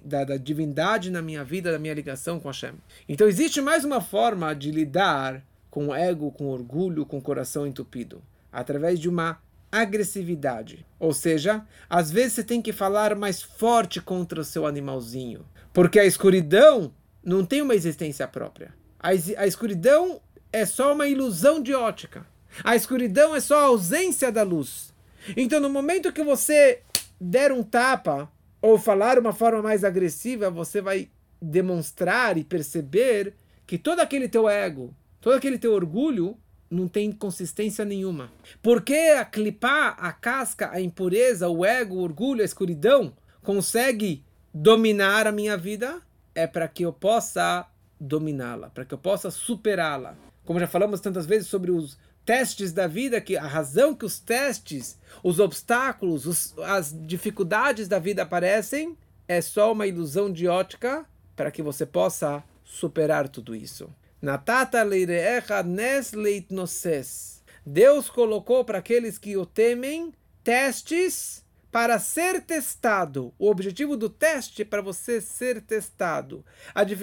da, 0.05 0.25
da 0.25 0.37
divindade 0.37 1.11
na 1.11 1.21
minha 1.21 1.43
vida, 1.43 1.73
da 1.73 1.79
minha 1.79 1.95
ligação 1.95 2.39
com 2.39 2.49
Hashem. 2.49 2.75
Então 3.09 3.27
existe 3.27 3.61
mais 3.61 3.85
uma 3.85 4.01
forma 4.01 4.55
de 4.55 4.71
lidar 4.71 5.43
com 5.69 5.89
o 5.89 5.95
ego, 5.95 6.31
com 6.31 6.45
o 6.45 6.51
orgulho, 6.53 7.05
com 7.05 7.19
o 7.19 7.23
coração 7.23 7.67
entupido, 7.67 8.23
através 8.53 9.01
de 9.01 9.09
uma 9.09 9.41
agressividade. 9.71 10.87
Ou 10.99 11.13
seja, 11.13 11.67
às 11.91 12.11
vezes 12.11 12.35
você 12.35 12.45
tem 12.45 12.63
que 12.63 12.73
falar 12.73 13.15
mais 13.17 13.43
forte 13.43 14.01
contra 14.01 14.41
o 14.41 14.45
seu 14.45 14.65
animalzinho, 14.65 15.45
porque 15.73 15.99
a 15.99 16.07
escuridão 16.07 16.93
não 17.23 17.45
tem 17.45 17.61
uma 17.61 17.75
existência 17.75 18.27
própria. 18.29 18.73
A, 18.99 19.09
a 19.09 19.47
escuridão 19.47 20.21
é 20.53 20.65
só 20.65 20.95
uma 20.95 21.09
ilusão 21.09 21.61
de 21.61 21.75
ótica. 21.75 22.25
A 22.63 22.77
escuridão 22.77 23.35
é 23.35 23.41
só 23.41 23.59
a 23.59 23.65
ausência 23.65 24.31
da 24.31 24.43
luz. 24.43 24.95
Então, 25.37 25.61
no 25.61 25.69
momento 25.69 26.13
que 26.13 26.23
você 26.23 26.81
der 27.21 27.51
um 27.53 27.63
tapa 27.63 28.31
ou 28.67 28.79
falar 28.79 29.17
uma 29.17 29.33
forma 29.33 29.63
mais 29.63 29.85
agressiva, 29.85 30.51
você 30.51 30.81
vai 30.81 31.09
demonstrar 31.41 32.37
e 32.37 32.43
perceber 32.43 33.35
que 33.65 33.79
todo 33.79 34.01
aquele 34.01 34.29
teu 34.29 34.49
ego, 34.49 34.93
todo 35.21 35.37
aquele 35.37 35.57
teu 35.57 35.73
orgulho 35.73 36.37
não 36.69 36.89
tem 36.89 37.13
consistência 37.13 37.85
nenhuma. 37.85 38.33
Porque 38.61 39.15
a 39.17 39.25
clipar 39.25 39.97
a 39.99 40.13
casca, 40.13 40.71
a 40.73 40.81
impureza, 40.81 41.49
o 41.49 41.65
ego, 41.65 41.95
o 41.95 42.03
orgulho, 42.03 42.43
a 42.43 42.45
escuridão 42.45 43.13
consegue 43.41 44.25
dominar 44.53 45.29
a 45.29 45.33
minha 45.33 45.57
vida 45.57 46.03
é 46.35 46.47
para 46.47 46.67
que 46.67 46.85
eu 46.85 46.93
possa 46.93 47.67
dominá-la, 48.01 48.69
para 48.71 48.85
que 48.85 48.93
eu 48.93 48.99
possa 48.99 49.31
superá-la. 49.31 50.17
Como 50.45 50.59
já 50.59 50.67
falamos 50.67 51.01
tantas 51.01 51.25
vezes 51.25 51.47
sobre 51.47 51.71
os 51.71 51.97
testes 52.27 52.73
da 52.73 52.89
vida, 52.89 53.21
que 53.21 53.37
a 53.37 53.47
razão 53.47 53.95
que 53.95 54.05
os 54.05 54.19
testes, 54.19 54.99
os 55.23 55.39
obstáculos, 55.39 56.27
os, 56.27 56.59
as 56.59 56.93
dificuldades 57.07 57.87
da 57.87 58.01
vida 58.01 58.25
aparecem 58.25 58.99
é 59.29 59.41
só 59.41 59.73
uma 59.73 59.87
ilusão 59.87 60.31
de 60.31 60.49
ótica 60.49 61.07
para 61.37 61.53
que 61.53 61.63
você 61.63 61.87
possa 61.87 62.43
superar 62.65 63.29
tudo 63.29 63.55
isso. 63.55 63.89
Natata 64.21 64.83
leireecha 64.83 65.63
nes 65.63 66.13
leitnoses. 66.13 67.45
Deus 67.65 68.11
colocou 68.11 68.65
para 68.65 68.79
aqueles 68.79 69.19
que 69.19 69.37
o 69.37 69.47
temem 69.47 70.13
testes 70.43 71.45
para 71.77 71.99
ser 71.99 72.41
testado. 72.41 73.35
O 73.39 73.51
objetivo 73.51 73.99
do 73.99 74.09
teste 74.09 74.63
é 74.63 74.65
para 74.65 74.81
você 74.81 75.21
ser 75.21 75.61
testado. 75.61 76.43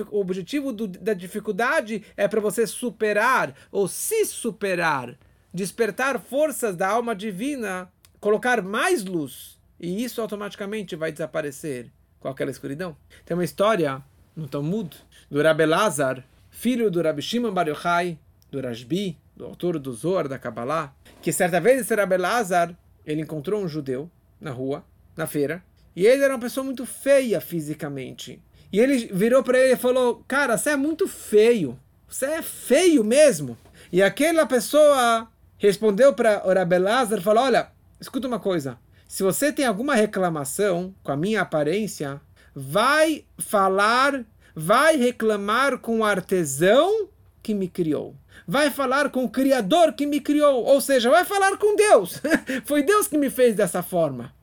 o 0.09 0.19
objetivo 0.19 0.73
do, 0.73 0.87
da 0.87 1.13
dificuldade 1.13 2.03
é 2.17 2.27
para 2.27 2.41
você 2.41 2.65
superar 2.65 3.53
ou 3.71 3.87
se 3.87 4.25
superar, 4.25 5.15
despertar 5.53 6.19
forças 6.19 6.75
da 6.75 6.87
alma 6.87 7.15
divina, 7.15 7.87
colocar 8.19 8.63
mais 8.63 9.05
luz. 9.05 9.59
e 9.79 10.03
isso 10.03 10.19
automaticamente 10.19 10.95
vai 10.95 11.11
desaparecer 11.11 11.91
com 12.19 12.27
aquela 12.27 12.49
escuridão. 12.49 12.97
Tem 13.23 13.37
uma 13.37 13.45
história 13.45 14.03
no 14.35 14.47
Talmud 14.47 14.97
do 15.29 15.39
Rabbi 15.39 15.67
Lazar, 15.67 16.25
filho 16.49 16.89
do 16.89 16.99
Rabbi 16.99 17.21
Shimon 17.21 17.53
Bar 17.53 17.67
Yochai, 17.67 18.17
do 18.49 18.59
Rashbi, 18.59 19.19
do 19.37 19.45
autor 19.45 19.77
do 19.77 19.93
Zohar 19.93 20.27
da 20.27 20.39
Kabbalah, 20.39 20.95
que 21.21 21.31
certa 21.31 21.61
vez 21.61 21.81
esse 21.81 21.93
Rabbi 21.93 22.17
Lazar, 22.17 22.75
ele 23.05 23.21
encontrou 23.21 23.63
um 23.63 23.67
judeu 23.67 24.09
na 24.43 24.51
rua, 24.51 24.85
na 25.15 25.25
feira, 25.25 25.63
e 25.95 26.05
ele 26.05 26.23
era 26.23 26.33
uma 26.33 26.39
pessoa 26.39 26.63
muito 26.63 26.85
feia 26.85 27.39
fisicamente. 27.39 28.41
E 28.71 28.79
ele 28.79 29.07
virou 29.13 29.43
para 29.43 29.59
ele 29.59 29.73
e 29.73 29.77
falou: 29.77 30.23
Cara, 30.27 30.57
você 30.57 30.71
é 30.71 30.75
muito 30.75 31.07
feio. 31.07 31.79
Você 32.07 32.25
é 32.25 32.41
feio 32.41 33.03
mesmo. 33.03 33.57
E 33.91 34.01
aquela 34.01 34.45
pessoa 34.45 35.27
respondeu 35.57 36.13
para 36.13 36.45
o 36.47 36.53
Rabbi 36.53 36.79
Lazar 36.79 37.19
e 37.19 37.23
falou: 37.23 37.43
Olha, 37.43 37.71
escuta 38.01 38.27
uma 38.27 38.39
coisa. 38.39 38.77
Se 39.07 39.21
você 39.21 39.51
tem 39.51 39.65
alguma 39.65 39.93
reclamação 39.93 40.93
com 41.03 41.11
a 41.11 41.17
minha 41.17 41.41
aparência, 41.41 42.19
vai 42.55 43.25
falar, 43.37 44.25
vai 44.55 44.97
reclamar 44.97 45.77
com 45.77 45.99
o 45.99 46.03
artesão 46.03 47.09
que 47.43 47.53
me 47.53 47.67
criou. 47.67 48.15
Vai 48.47 48.69
falar 48.69 49.09
com 49.09 49.23
o 49.23 49.29
Criador 49.29 49.93
que 49.93 50.05
me 50.05 50.19
criou. 50.19 50.63
Ou 50.63 50.81
seja, 50.81 51.09
vai 51.09 51.25
falar 51.25 51.57
com 51.57 51.75
Deus. 51.75 52.21
Foi 52.65 52.83
Deus 52.83 53.07
que 53.07 53.17
me 53.17 53.29
fez 53.29 53.55
dessa 53.55 53.81
forma. 53.81 54.33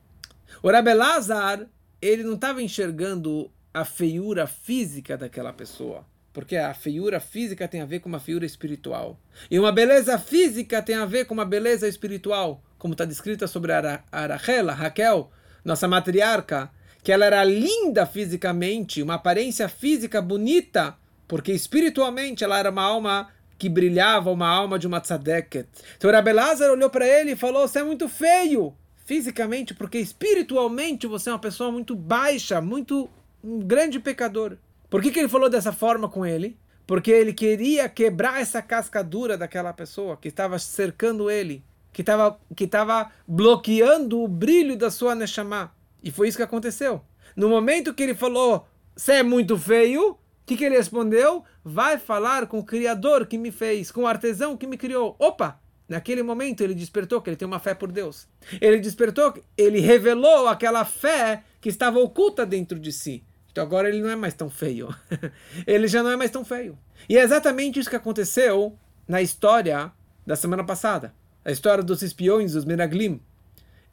O 0.63 0.69
Rabbi 0.69 0.93
Lazar, 0.93 1.67
ele 2.01 2.23
não 2.23 2.33
estava 2.33 2.61
enxergando 2.61 3.51
a 3.73 3.85
feiura 3.85 4.47
física 4.47 5.17
daquela 5.17 5.53
pessoa. 5.53 6.05
Porque 6.33 6.55
a 6.55 6.73
feiura 6.73 7.19
física 7.19 7.67
tem 7.67 7.81
a 7.81 7.85
ver 7.85 7.99
com 7.99 8.09
uma 8.09 8.19
feiura 8.19 8.45
espiritual. 8.45 9.19
E 9.49 9.59
uma 9.59 9.71
beleza 9.71 10.17
física 10.17 10.81
tem 10.81 10.95
a 10.95 11.05
ver 11.05 11.25
com 11.25 11.33
uma 11.33 11.45
beleza 11.45 11.87
espiritual. 11.87 12.63
Como 12.77 12.93
está 12.93 13.05
descrita 13.05 13.47
sobre 13.47 13.73
a, 13.73 14.03
a 14.11 14.25
Rachel, 14.27 14.69
a 14.69 14.73
Raquel, 14.73 15.29
nossa 15.63 15.87
matriarca, 15.87 16.71
que 17.03 17.11
ela 17.11 17.25
era 17.25 17.43
linda 17.43 18.05
fisicamente, 18.05 19.01
uma 19.01 19.15
aparência 19.15 19.67
física 19.67 20.21
bonita, 20.21 20.95
porque 21.27 21.51
espiritualmente 21.51 22.43
ela 22.43 22.57
era 22.59 22.69
uma 22.69 22.83
alma 22.83 23.29
que 23.61 23.69
brilhava, 23.69 24.31
uma 24.31 24.47
alma 24.47 24.79
de 24.79 24.87
uma 24.87 24.99
tzadeket. 24.99 25.69
Então 25.95 26.09
Rabbi 26.09 26.33
Lázaro 26.33 26.73
olhou 26.73 26.89
para 26.89 27.07
ele 27.07 27.33
e 27.33 27.35
falou: 27.35 27.67
Você 27.67 27.77
é 27.77 27.83
muito 27.83 28.09
feio 28.09 28.73
fisicamente, 29.05 29.75
porque 29.75 29.99
espiritualmente 29.99 31.05
você 31.05 31.29
é 31.29 31.33
uma 31.33 31.37
pessoa 31.37 31.71
muito 31.71 31.95
baixa, 31.95 32.59
muito 32.59 33.07
um 33.43 33.59
grande 33.59 33.99
pecador. 33.99 34.57
Por 34.89 34.99
que, 34.99 35.11
que 35.11 35.19
ele 35.19 35.29
falou 35.29 35.47
dessa 35.47 35.71
forma 35.71 36.09
com 36.09 36.25
ele? 36.25 36.57
Porque 36.87 37.11
ele 37.11 37.33
queria 37.33 37.87
quebrar 37.87 38.41
essa 38.41 38.63
casca 38.63 39.03
dura 39.03 39.37
daquela 39.37 39.71
pessoa 39.71 40.17
que 40.17 40.29
estava 40.29 40.57
cercando 40.57 41.29
ele, 41.29 41.63
que 41.93 42.01
estava 42.01 42.39
que 42.55 42.63
estava 42.63 43.11
bloqueando 43.27 44.23
o 44.23 44.27
brilho 44.27 44.75
da 44.75 44.89
sua 44.89 45.13
Neshama. 45.13 45.71
E 46.01 46.09
foi 46.09 46.29
isso 46.29 46.37
que 46.37 46.43
aconteceu. 46.43 47.03
No 47.35 47.47
momento 47.47 47.93
que 47.93 48.01
ele 48.01 48.15
falou, 48.15 48.65
você 48.95 49.13
é 49.13 49.23
muito 49.23 49.55
feio, 49.55 50.17
que, 50.51 50.57
que 50.57 50.65
ele 50.65 50.75
respondeu? 50.75 51.45
Vai 51.63 51.97
falar 51.97 52.45
com 52.47 52.59
o 52.59 52.63
Criador 52.63 53.25
que 53.25 53.37
me 53.37 53.51
fez, 53.51 53.89
com 53.89 54.01
o 54.01 54.07
artesão 54.07 54.57
que 54.57 54.67
me 54.67 54.77
criou. 54.77 55.15
Opa! 55.17 55.59
Naquele 55.87 56.23
momento 56.23 56.61
ele 56.61 56.73
despertou 56.73 57.21
que 57.21 57.29
ele 57.29 57.37
tem 57.37 57.47
uma 57.47 57.59
fé 57.59 57.73
por 57.73 57.91
Deus. 57.91 58.27
Ele 58.59 58.79
despertou, 58.79 59.33
ele 59.57 59.79
revelou 59.79 60.47
aquela 60.47 60.85
fé 60.85 61.43
que 61.59 61.69
estava 61.69 61.99
oculta 61.99 62.45
dentro 62.45 62.79
de 62.79 62.91
si. 62.91 63.23
Então 63.51 63.63
agora 63.63 63.89
ele 63.89 64.01
não 64.01 64.09
é 64.09 64.15
mais 64.15 64.33
tão 64.33 64.49
feio. 64.49 64.93
ele 65.67 65.87
já 65.87 66.01
não 66.01 66.11
é 66.11 66.15
mais 66.15 66.31
tão 66.31 66.43
feio. 66.43 66.77
E 67.07 67.17
é 67.17 67.21
exatamente 67.21 67.79
isso 67.79 67.89
que 67.89 67.95
aconteceu 67.95 68.77
na 69.07 69.21
história 69.21 69.91
da 70.25 70.35
semana 70.35 70.63
passada. 70.63 71.13
A 71.43 71.51
história 71.51 71.83
dos 71.83 72.01
espiões, 72.01 72.53
dos 72.53 72.65
Meraglim. 72.65 73.21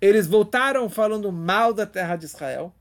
Eles 0.01 0.27
voltaram 0.27 0.89
falando 0.89 1.31
mal 1.33 1.73
da 1.73 1.87
terra 1.87 2.15
de 2.17 2.27
Israel. 2.27 2.73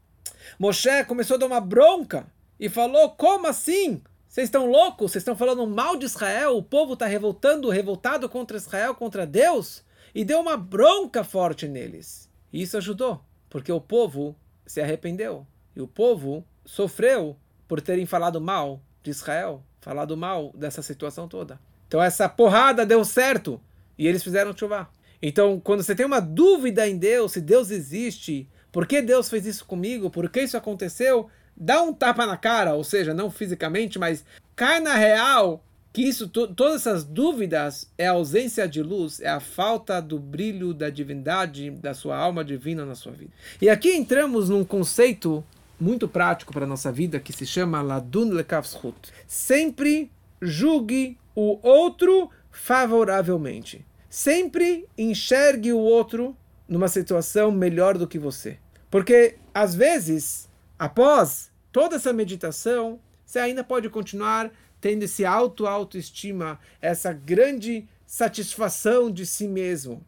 Moshe 0.59 1.03
começou 1.05 1.35
a 1.35 1.39
dar 1.39 1.47
uma 1.47 1.61
bronca 1.61 2.27
e 2.59 2.69
falou: 2.69 3.11
Como 3.11 3.47
assim? 3.47 4.01
Vocês 4.27 4.47
estão 4.47 4.69
loucos? 4.69 5.11
Vocês 5.11 5.21
estão 5.21 5.35
falando 5.35 5.65
mal 5.65 5.95
de 5.95 6.05
Israel? 6.05 6.57
O 6.57 6.63
povo 6.63 6.93
está 6.93 7.05
revoltando, 7.05 7.69
revoltado 7.69 8.27
contra 8.29 8.57
Israel, 8.57 8.93
contra 8.93 9.25
Deus? 9.25 9.83
E 10.13 10.23
deu 10.25 10.39
uma 10.39 10.57
bronca 10.57 11.23
forte 11.23 11.67
neles. 11.67 12.29
E 12.51 12.61
isso 12.61 12.77
ajudou, 12.77 13.21
porque 13.49 13.71
o 13.71 13.81
povo 13.81 14.35
se 14.65 14.81
arrependeu. 14.81 15.45
E 15.75 15.81
o 15.81 15.87
povo 15.87 16.45
sofreu 16.65 17.37
por 17.67 17.81
terem 17.81 18.05
falado 18.05 18.39
mal 18.39 18.81
de 19.01 19.11
Israel, 19.11 19.63
falado 19.79 20.15
mal 20.17 20.51
dessa 20.53 20.81
situação 20.81 21.27
toda. 21.27 21.59
Então 21.87 22.01
essa 22.01 22.27
porrada 22.27 22.85
deu 22.85 23.03
certo 23.05 23.61
e 23.97 24.07
eles 24.07 24.23
fizeram 24.23 24.55
chuva. 24.55 24.89
Então, 25.21 25.59
quando 25.59 25.81
você 25.81 25.95
tem 25.95 26.05
uma 26.05 26.19
dúvida 26.19 26.87
em 26.87 26.97
Deus, 26.97 27.31
se 27.31 27.41
Deus 27.41 27.71
existe, 27.71 28.47
por 28.71 28.85
que 28.85 29.01
Deus 29.01 29.29
fez 29.29 29.45
isso 29.45 29.65
comigo, 29.65 30.09
por 30.11 30.29
que 30.29 30.41
isso 30.41 30.57
aconteceu, 30.57 31.27
dá 31.57 31.81
um 31.81 31.93
tapa 31.93 32.25
na 32.25 32.37
cara, 32.37 32.75
ou 32.75 32.83
seja, 32.83 33.13
não 33.13 33.31
fisicamente, 33.31 33.97
mas 33.97 34.23
cai 34.55 34.79
na 34.79 34.93
real 34.93 35.63
que 35.91 36.03
isso, 36.03 36.27
todas 36.27 36.75
essas 36.75 37.03
dúvidas 37.03 37.89
é 37.97 38.05
a 38.07 38.11
ausência 38.11 38.67
de 38.67 38.83
luz, 38.83 39.19
é 39.19 39.29
a 39.29 39.39
falta 39.39 39.99
do 39.99 40.19
brilho 40.19 40.71
da 40.71 40.91
divindade, 40.91 41.71
da 41.71 41.95
sua 41.95 42.15
alma 42.15 42.45
divina 42.45 42.85
na 42.85 42.93
sua 42.93 43.11
vida. 43.11 43.31
E 43.59 43.67
aqui 43.67 43.95
entramos 43.95 44.47
num 44.47 44.63
conceito 44.63 45.43
muito 45.79 46.07
prático 46.07 46.53
para 46.53 46.65
a 46.65 46.67
nossa 46.67 46.91
vida 46.91 47.19
que 47.19 47.33
se 47.33 47.47
chama 47.47 47.81
Ladun 47.81 48.29
Lekavshut. 48.29 49.11
Sempre 49.25 50.11
julgue 50.39 51.17
o 51.35 51.59
outro 51.67 52.29
favoravelmente. 52.51 53.83
Sempre 54.09 54.85
enxergue 54.97 55.73
o 55.73 55.79
outro 55.79 56.35
numa 56.67 56.87
situação 56.87 57.51
melhor 57.51 57.97
do 57.97 58.07
que 58.07 58.19
você. 58.19 58.57
Porque, 58.89 59.35
às 59.53 59.73
vezes, 59.73 60.46
após 60.77 61.51
toda 61.71 61.95
essa 61.95 62.13
meditação, 62.13 62.99
você 63.25 63.39
ainda 63.39 63.63
pode 63.63 63.89
continuar 63.89 64.51
tendo 64.79 65.03
esse 65.03 65.25
auto-autoestima, 65.25 66.59
essa 66.81 67.11
grande 67.11 67.87
satisfação 68.05 69.11
de 69.11 69.25
si 69.25 69.47
mesmo. 69.47 70.03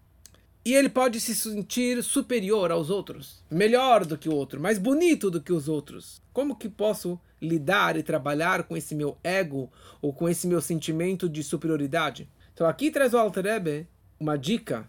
E 0.63 0.73
ele 0.73 0.89
pode 0.89 1.19
se 1.19 1.34
sentir 1.34 2.03
superior 2.03 2.71
aos 2.71 2.89
outros, 2.89 3.43
melhor 3.49 4.05
do 4.05 4.17
que 4.17 4.29
o 4.29 4.36
outro, 4.36 4.60
mais 4.60 4.77
bonito 4.77 5.32
do 5.32 5.41
que 5.41 5.53
os 5.53 5.67
outros. 5.67 6.21
Como 6.34 6.55
que 6.55 6.69
posso 6.69 7.19
lidar 7.41 7.97
e 7.97 8.03
trabalhar 8.03 8.63
com 8.63 8.75
esse 8.75 8.93
meu 8.93 9.17
ego 9.23 9.71
ou 10.01 10.13
com 10.13 10.29
esse 10.29 10.47
meu 10.47 10.62
sentimento 10.62 11.29
de 11.29 11.43
superioridade? 11.43 12.29
Então 12.53 12.67
aqui 12.67 12.91
traz 12.91 13.13
o 13.13 13.17
Alter 13.17 13.45
Rebbe 13.45 13.88
uma 14.19 14.38
dica, 14.38 14.86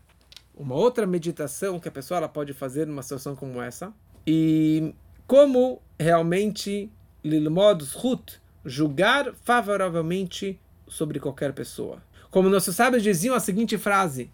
uma 0.54 0.74
outra 0.74 1.06
meditação 1.06 1.78
que 1.78 1.88
a 1.88 1.92
pessoa 1.92 2.18
ela 2.18 2.28
pode 2.28 2.52
fazer 2.52 2.86
numa 2.86 3.02
situação 3.02 3.36
como 3.36 3.62
essa. 3.62 3.92
E 4.26 4.92
como 5.30 5.80
realmente 5.96 6.90
Lilmod 7.22 7.84
Zhut, 7.84 8.40
julgar 8.64 9.32
favoravelmente 9.44 10.58
sobre 10.88 11.20
qualquer 11.20 11.52
pessoa. 11.52 12.02
Como 12.32 12.48
nossos 12.48 12.74
sábios 12.74 13.00
diziam 13.00 13.36
a 13.36 13.38
seguinte 13.38 13.78
frase: 13.78 14.28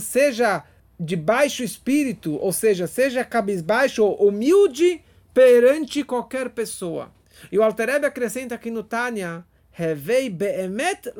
seja 0.00 0.64
de 0.98 1.14
baixo 1.14 1.62
espírito, 1.62 2.34
ou 2.34 2.52
seja, 2.52 2.88
seja 2.88 3.24
cabisbaixo 3.24 4.02
ou 4.02 4.26
humilde 4.26 5.00
perante 5.32 6.02
qualquer 6.02 6.50
pessoa. 6.50 7.12
E 7.52 7.56
o 7.56 7.62
Altereb 7.62 8.04
acrescenta 8.04 8.56
aqui 8.56 8.72
no 8.72 8.82
Tânia, 8.82 9.44
Revei 9.70 10.28
be'emet 10.28 11.12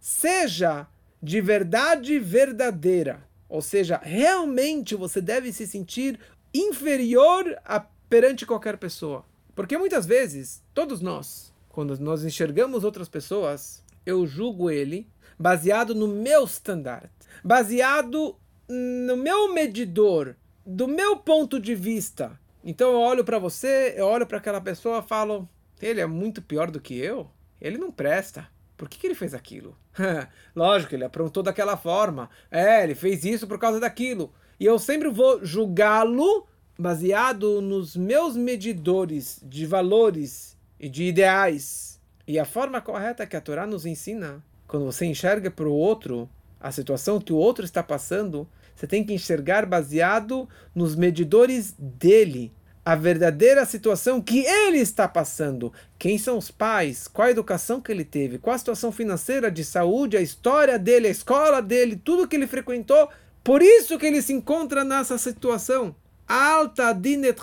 seja 0.00 0.86
de 1.22 1.42
verdade 1.42 2.18
verdadeira. 2.18 3.30
Ou 3.52 3.60
seja, 3.60 4.00
realmente 4.02 4.94
você 4.94 5.20
deve 5.20 5.52
se 5.52 5.66
sentir 5.66 6.18
inferior 6.54 7.54
a, 7.66 7.80
perante 8.08 8.46
qualquer 8.46 8.78
pessoa. 8.78 9.26
Porque 9.54 9.76
muitas 9.76 10.06
vezes, 10.06 10.64
todos 10.72 11.02
nós, 11.02 11.52
quando 11.68 11.98
nós 11.98 12.24
enxergamos 12.24 12.82
outras 12.82 13.10
pessoas, 13.10 13.84
eu 14.06 14.26
julgo 14.26 14.70
ele 14.70 15.06
baseado 15.38 15.94
no 15.94 16.08
meu 16.08 16.44
standard, 16.44 17.10
baseado 17.44 18.34
no 18.66 19.18
meu 19.18 19.52
medidor, 19.52 20.34
do 20.64 20.88
meu 20.88 21.18
ponto 21.18 21.60
de 21.60 21.74
vista. 21.74 22.40
Então 22.64 22.90
eu 22.90 23.00
olho 23.00 23.22
para 23.22 23.38
você, 23.38 23.92
eu 23.98 24.06
olho 24.06 24.26
para 24.26 24.38
aquela 24.38 24.62
pessoa 24.62 25.02
falo: 25.02 25.46
ele 25.78 26.00
é 26.00 26.06
muito 26.06 26.40
pior 26.40 26.70
do 26.70 26.80
que 26.80 26.96
eu? 26.96 27.30
Ele 27.60 27.76
não 27.76 27.92
presta. 27.92 28.48
Por 28.82 28.88
que, 28.88 28.98
que 28.98 29.06
ele 29.06 29.14
fez 29.14 29.32
aquilo? 29.32 29.78
Lógico, 30.56 30.92
ele 30.92 31.04
aprontou 31.04 31.40
daquela 31.40 31.76
forma. 31.76 32.28
É, 32.50 32.82
ele 32.82 32.96
fez 32.96 33.24
isso 33.24 33.46
por 33.46 33.56
causa 33.56 33.78
daquilo. 33.78 34.34
E 34.58 34.66
eu 34.66 34.76
sempre 34.76 35.08
vou 35.08 35.46
julgá-lo 35.46 36.48
baseado 36.76 37.62
nos 37.62 37.94
meus 37.94 38.36
medidores 38.36 39.38
de 39.40 39.66
valores 39.66 40.58
e 40.80 40.88
de 40.88 41.04
ideais. 41.04 42.00
E 42.26 42.40
a 42.40 42.44
forma 42.44 42.80
correta 42.80 43.24
que 43.24 43.36
a 43.36 43.40
Torá 43.40 43.68
nos 43.68 43.86
ensina, 43.86 44.42
quando 44.66 44.84
você 44.84 45.06
enxerga 45.06 45.48
para 45.48 45.68
o 45.68 45.72
outro 45.72 46.28
a 46.58 46.72
situação 46.72 47.20
que 47.20 47.32
o 47.32 47.36
outro 47.36 47.64
está 47.64 47.84
passando, 47.84 48.48
você 48.74 48.88
tem 48.88 49.04
que 49.04 49.14
enxergar 49.14 49.64
baseado 49.64 50.48
nos 50.74 50.96
medidores 50.96 51.72
dele, 51.78 52.52
a 52.84 52.96
verdadeira 52.96 53.64
situação 53.64 54.20
que 54.20 54.40
ele 54.44 54.78
está 54.78 55.06
passando. 55.06 55.72
Quem 55.98 56.18
são 56.18 56.36
os 56.36 56.50
pais? 56.50 57.06
Qual 57.06 57.28
a 57.28 57.30
educação 57.30 57.80
que 57.80 57.92
ele 57.92 58.04
teve? 58.04 58.38
Qual 58.38 58.54
a 58.54 58.58
situação 58.58 58.90
financeira, 58.90 59.50
de 59.50 59.64
saúde, 59.64 60.16
a 60.16 60.20
história 60.20 60.78
dele, 60.78 61.06
a 61.06 61.10
escola 61.10 61.62
dele, 61.62 62.00
tudo 62.02 62.26
que 62.26 62.34
ele 62.34 62.46
frequentou 62.46 63.08
Por 63.44 63.62
isso 63.62 63.98
que 63.98 64.06
ele 64.06 64.20
se 64.20 64.32
encontra 64.32 64.84
nessa 64.84 65.16
situação. 65.16 65.94
Alta 66.28 66.92
dinet 66.92 67.36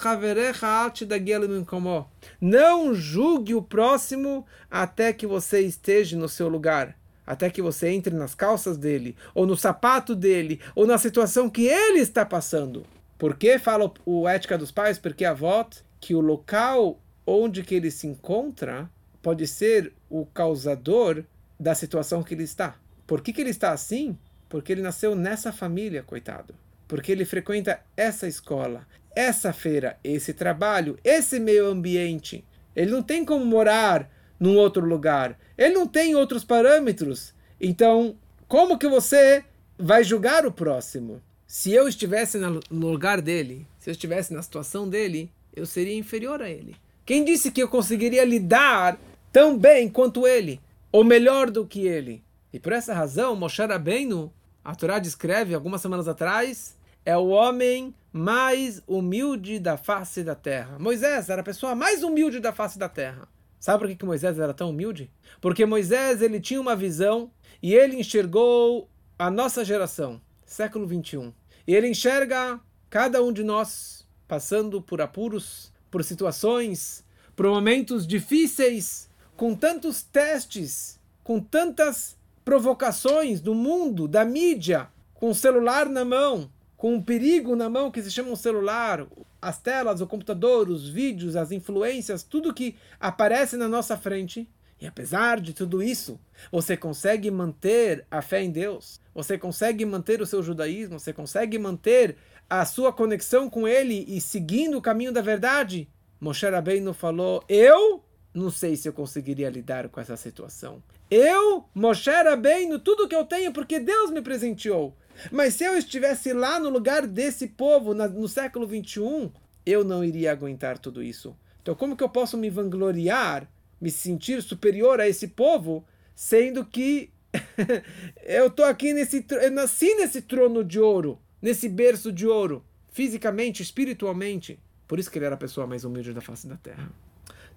Não 2.41 2.93
julgue 2.93 3.54
o 3.54 3.62
próximo 3.62 4.45
até 4.69 5.13
que 5.13 5.28
você 5.28 5.62
esteja 5.62 6.17
no 6.17 6.28
seu 6.28 6.49
lugar. 6.49 6.97
Até 7.25 7.49
que 7.49 7.62
você 7.62 7.89
entre 7.89 8.15
nas 8.15 8.34
calças 8.34 8.75
dele, 8.75 9.15
ou 9.36 9.45
no 9.45 9.56
sapato 9.56 10.15
dele, 10.15 10.60
ou 10.73 10.88
na 10.88 10.97
situação 10.97 11.47
que 11.47 11.67
ele 11.67 11.99
está 11.99 12.25
passando. 12.25 12.84
Por 13.20 13.36
que 13.36 13.60
fala 13.60 13.92
o 14.06 14.30
Ética 14.30 14.58
dos 14.58 14.72
Pais? 14.72 14.98
Porque 14.98 15.26
a 15.26 15.34
voto 15.34 15.84
que 16.00 16.16
o 16.16 16.22
local 16.22 17.02
onde 17.28 17.64
que 17.64 17.76
ele 17.76 17.92
se 17.92 18.08
encontra 18.08 18.90
pode 19.22 19.46
ser 19.46 19.92
o 20.10 20.26
causador 20.26 21.26
da 21.60 21.76
situação 21.76 22.24
que 22.24 22.34
ele 22.34 22.44
está. 22.44 22.78
Por 23.06 23.22
que, 23.22 23.34
que 23.34 23.42
ele 23.42 23.50
está 23.50 23.72
assim? 23.72 24.18
Porque 24.48 24.72
ele 24.72 24.82
nasceu 24.82 25.16
nessa 25.16 25.52
família, 25.52 26.02
coitado. 26.02 26.56
Porque 26.88 27.12
ele 27.12 27.26
frequenta 27.26 27.82
essa 27.98 28.26
escola, 28.26 28.88
essa 29.14 29.52
feira, 29.52 30.00
esse 30.02 30.34
trabalho, 30.34 30.98
esse 31.04 31.42
meio 31.42 31.68
ambiente. 31.68 32.46
Ele 32.74 32.90
não 32.90 33.04
tem 33.04 33.26
como 33.26 33.46
morar 33.46 34.10
num 34.40 34.56
outro 34.56 34.86
lugar. 34.86 35.38
Ele 35.58 35.74
não 35.74 35.86
tem 35.86 36.16
outros 36.16 36.46
parâmetros. 36.46 37.34
Então, 37.60 38.16
como 38.48 38.78
que 38.78 38.88
você 38.88 39.44
vai 39.78 40.06
julgar 40.06 40.46
o 40.46 40.54
próximo? 40.54 41.22
Se 41.52 41.74
eu 41.74 41.88
estivesse 41.88 42.38
no 42.38 42.92
lugar 42.92 43.20
dele, 43.20 43.66
se 43.80 43.90
eu 43.90 43.92
estivesse 43.92 44.32
na 44.32 44.40
situação 44.44 44.88
dele, 44.88 45.32
eu 45.52 45.66
seria 45.66 45.98
inferior 45.98 46.44
a 46.44 46.48
ele. 46.48 46.76
Quem 47.04 47.26
disse 47.26 47.50
que 47.50 47.60
eu 47.60 47.68
conseguiria 47.68 48.24
lidar 48.24 49.00
tão 49.34 49.58
bem 49.58 49.90
quanto 49.90 50.28
ele, 50.28 50.62
ou 50.92 51.04
melhor 51.04 51.50
do 51.50 51.66
que 51.66 51.88
ele? 51.88 52.24
E 52.54 52.60
por 52.60 52.72
essa 52.72 52.94
razão, 52.94 53.36
Moshe 53.36 53.66
Rabbeinu, 53.66 54.32
a 54.64 54.76
Torá 54.76 55.00
descreve 55.00 55.56
algumas 55.56 55.82
semanas 55.82 56.08
atrás, 56.08 56.78
é 57.04 57.18
o 57.18 57.30
homem 57.30 57.96
mais 58.14 58.84
humilde 58.86 59.58
da 59.58 59.76
face 59.76 60.24
da 60.24 60.36
terra. 60.36 60.78
Moisés 60.78 61.30
era 61.30 61.42
a 61.42 61.44
pessoa 61.44 61.74
mais 61.74 62.04
humilde 62.04 62.40
da 62.40 62.54
face 62.54 62.78
da 62.78 62.88
terra. 62.88 63.28
Sabe 63.60 63.80
por 63.80 63.88
que, 63.88 63.96
que 63.96 64.06
Moisés 64.06 64.38
era 64.38 64.54
tão 64.54 64.70
humilde? 64.70 65.10
Porque 65.42 65.66
Moisés 65.66 66.22
ele 66.22 66.40
tinha 66.40 66.62
uma 66.62 66.76
visão 66.76 67.32
e 67.60 67.74
ele 67.74 67.96
enxergou 67.96 68.88
a 69.18 69.32
nossa 69.32 69.66
geração, 69.66 70.22
século 70.46 70.86
21. 70.86 71.38
E 71.70 71.76
ele 71.76 71.88
enxerga 71.88 72.60
cada 72.90 73.22
um 73.22 73.32
de 73.32 73.44
nós 73.44 74.04
passando 74.28 74.82
por 74.82 75.02
apuros, 75.02 75.72
por 75.92 76.04
situações, 76.04 77.06
por 77.36 77.46
momentos 77.46 78.08
difíceis, 78.08 79.08
com 79.38 79.54
tantos 79.54 80.02
testes, 80.02 81.00
com 81.24 81.40
tantas 81.40 82.18
provocações 82.44 83.40
do 83.40 83.54
mundo, 83.54 84.08
da 84.08 84.26
mídia, 84.26 84.88
com 85.14 85.30
o 85.30 85.36
celular 85.36 85.88
na 85.88 86.04
mão, 86.04 86.50
com 86.76 86.96
um 86.96 87.02
perigo 87.04 87.56
na 87.56 87.70
mão 87.70 87.92
que 87.92 88.02
se 88.02 88.10
chama 88.10 88.32
um 88.32 88.36
celular, 88.36 89.06
as 89.40 89.60
telas, 89.60 90.02
o 90.02 90.08
computador, 90.08 90.72
os 90.72 90.90
vídeos, 90.90 91.36
as 91.36 91.52
influências, 91.52 92.24
tudo 92.24 92.52
que 92.52 92.76
aparece 93.00 93.56
na 93.56 93.68
nossa 93.68 93.96
frente. 93.96 94.50
E 94.82 94.88
apesar 94.88 95.42
de 95.42 95.54
tudo 95.54 95.84
isso, 95.84 96.20
você 96.52 96.78
consegue 96.78 97.30
manter 97.30 98.06
a 98.10 98.22
fé 98.22 98.42
em 98.42 98.50
Deus, 98.50 99.02
você 99.13 99.38
consegue 99.38 99.86
manter 99.86 100.22
o 100.22 100.26
seu 100.26 100.42
judaísmo, 100.42 101.00
você 101.00 101.12
consegue 101.12 101.60
manter 101.60 102.15
a 102.50 102.65
sua 102.65 102.94
conexão 102.94 103.50
com 103.50 103.68
ele 103.68 104.06
e 104.08 104.22
seguindo 104.22 104.78
o 104.78 104.82
caminho 104.82 105.12
da 105.12 105.22
verdade, 105.22 105.88
Moshe 106.20 106.50
Rabbeinu 106.50 106.94
falou, 106.94 107.44
eu 107.48 108.04
não 108.34 108.50
sei 108.50 108.76
se 108.76 108.88
eu 108.88 108.94
conseguiria 108.94 109.50
lidar 109.50 109.89
com 109.89 110.00
essa 110.00 110.15
situação. 110.15 110.82
Eu, 111.12 111.65
Moshe 111.74 112.10
Rabbeinu, 112.10 112.80
tudo 112.80 113.08
que 113.08 113.15
eu 113.15 113.26
tenho 113.26 113.52
porque 113.52 113.80
Deus 113.80 114.12
me 114.12 114.22
presenteou. 114.22 114.96
Mas 115.32 115.56
se 115.56 115.65
eu 115.65 115.78
estivesse 115.78 116.32
lá 116.32 116.60
no 116.60 116.70
lugar 116.70 117.06
desse 117.06 117.48
povo, 117.48 117.94
na, 117.94 118.08
no 118.08 118.28
século 118.28 118.65
21, 118.65 119.32
eu 119.65 119.84
não 119.84 120.04
iria 120.04 120.32
aguentar 120.32 120.78
tudo 120.78 121.04
isso. 121.04 121.36
Então 121.62 121.76
como 121.76 121.96
que 121.98 122.04
eu 122.04 122.10
posso 122.10 122.38
me 122.38 122.50
vangloriar, 122.50 123.50
me 123.80 123.92
sentir 123.92 124.42
superior 124.42 125.00
a 125.00 125.08
esse 125.08 125.28
povo, 125.28 125.86
sendo 126.15 126.65
que 126.65 127.12
eu 128.26 128.48
estou 128.48 128.65
aqui 128.65 128.94
nesse, 128.94 129.26
eu 129.30 129.52
nasci 129.52 129.94
nesse 129.96 130.22
trono 130.22 130.63
de 130.63 130.80
ouro 130.80 131.20
nesse 131.42 131.70
berço 131.70 132.12
de 132.12 132.28
ouro, 132.28 132.63
fisicamente, 132.92 133.63
espiritualmente. 133.63 134.60
Por 134.88 135.00
isso 135.00 135.10
que 135.10 135.18
ele 135.18 135.26
era 135.26 135.36
a 135.36 135.38
pessoa 135.38 135.68
mais 135.68 135.84
humilde 135.84 136.13
da 136.13 136.22
face 136.22 136.48
da 136.48 136.58
terra. 136.58 136.89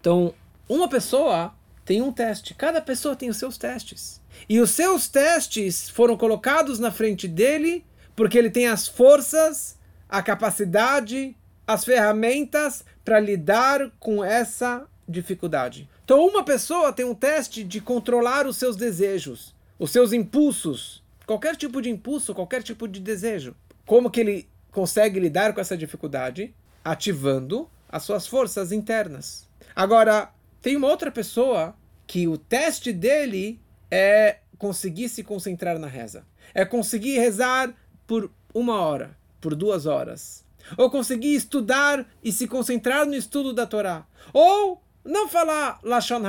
Então, 0.01 0.35
uma 0.69 0.89
pessoa 0.89 1.55
tem 1.85 2.03
um 2.03 2.13
teste. 2.13 2.55
Cada 2.55 2.81
pessoa 2.81 3.17
tem 3.17 3.29
os 3.29 3.37
seus 3.37 3.59
testes. 3.59 4.21
E 4.49 4.61
os 4.61 4.71
seus 4.71 5.09
testes 5.09 5.89
foram 5.89 6.17
colocados 6.17 6.79
na 6.79 6.91
frente 6.91 7.27
dele 7.27 7.85
porque 8.15 8.37
ele 8.37 8.51
tem 8.51 8.67
as 8.67 8.87
forças, 8.87 9.79
a 10.09 10.23
capacidade, 10.23 11.35
as 11.67 11.85
ferramentas 11.85 12.85
para 13.05 13.19
lidar 13.19 13.91
com 13.99 14.23
essa 14.23 14.87
dificuldade. 15.09 15.89
Então, 16.05 16.27
uma 16.27 16.45
pessoa 16.45 16.93
tem 16.93 17.05
um 17.05 17.15
teste 17.15 17.63
de 17.63 17.81
controlar 17.81 18.47
os 18.47 18.57
seus 18.57 18.77
desejos, 18.77 19.55
os 19.79 19.91
seus 19.91 20.13
impulsos, 20.13 21.03
qualquer 21.27 21.57
tipo 21.57 21.81
de 21.81 21.91
impulso, 21.91 22.35
qualquer 22.35 22.63
tipo 22.63 22.89
de 22.89 23.01
desejo. 23.01 23.55
Como 23.87 24.11
que 24.11 24.21
ele 24.21 24.49
consegue 24.71 25.21
lidar 25.21 25.53
com 25.55 25.61
essa 25.61 25.77
dificuldade? 25.77 26.55
Ativando 26.85 27.69
as 27.89 28.03
suas 28.03 28.27
forças 28.27 28.73
internas. 28.73 29.49
Agora, 29.77 30.33
tem 30.61 30.77
uma 30.77 30.89
outra 30.89 31.11
pessoa 31.11 31.75
que 32.07 32.27
o 32.27 32.37
teste 32.37 32.93
dele 32.93 33.61
é 33.91 34.39
conseguir 34.59 35.09
se 35.09 35.23
concentrar 35.23 35.79
na 35.79 35.87
reza. 35.87 36.25
É 36.55 36.65
conseguir 36.65 37.19
rezar 37.19 37.75
por 38.07 38.31
uma 38.55 38.81
hora, 38.81 39.17
por 39.41 39.55
duas 39.55 39.87
horas. 39.87 40.45
Ou 40.77 40.91
conseguir 40.91 41.35
estudar 41.35 42.07
e 42.23 42.33
se 42.33 42.47
concentrar 42.47 43.07
no 43.07 43.15
estudo 43.15 43.53
da 43.53 43.67
Torá. 43.67 44.07
Ou 44.33 44.81
não 45.05 45.29
falar 45.29 45.81
Lashon 45.83 46.23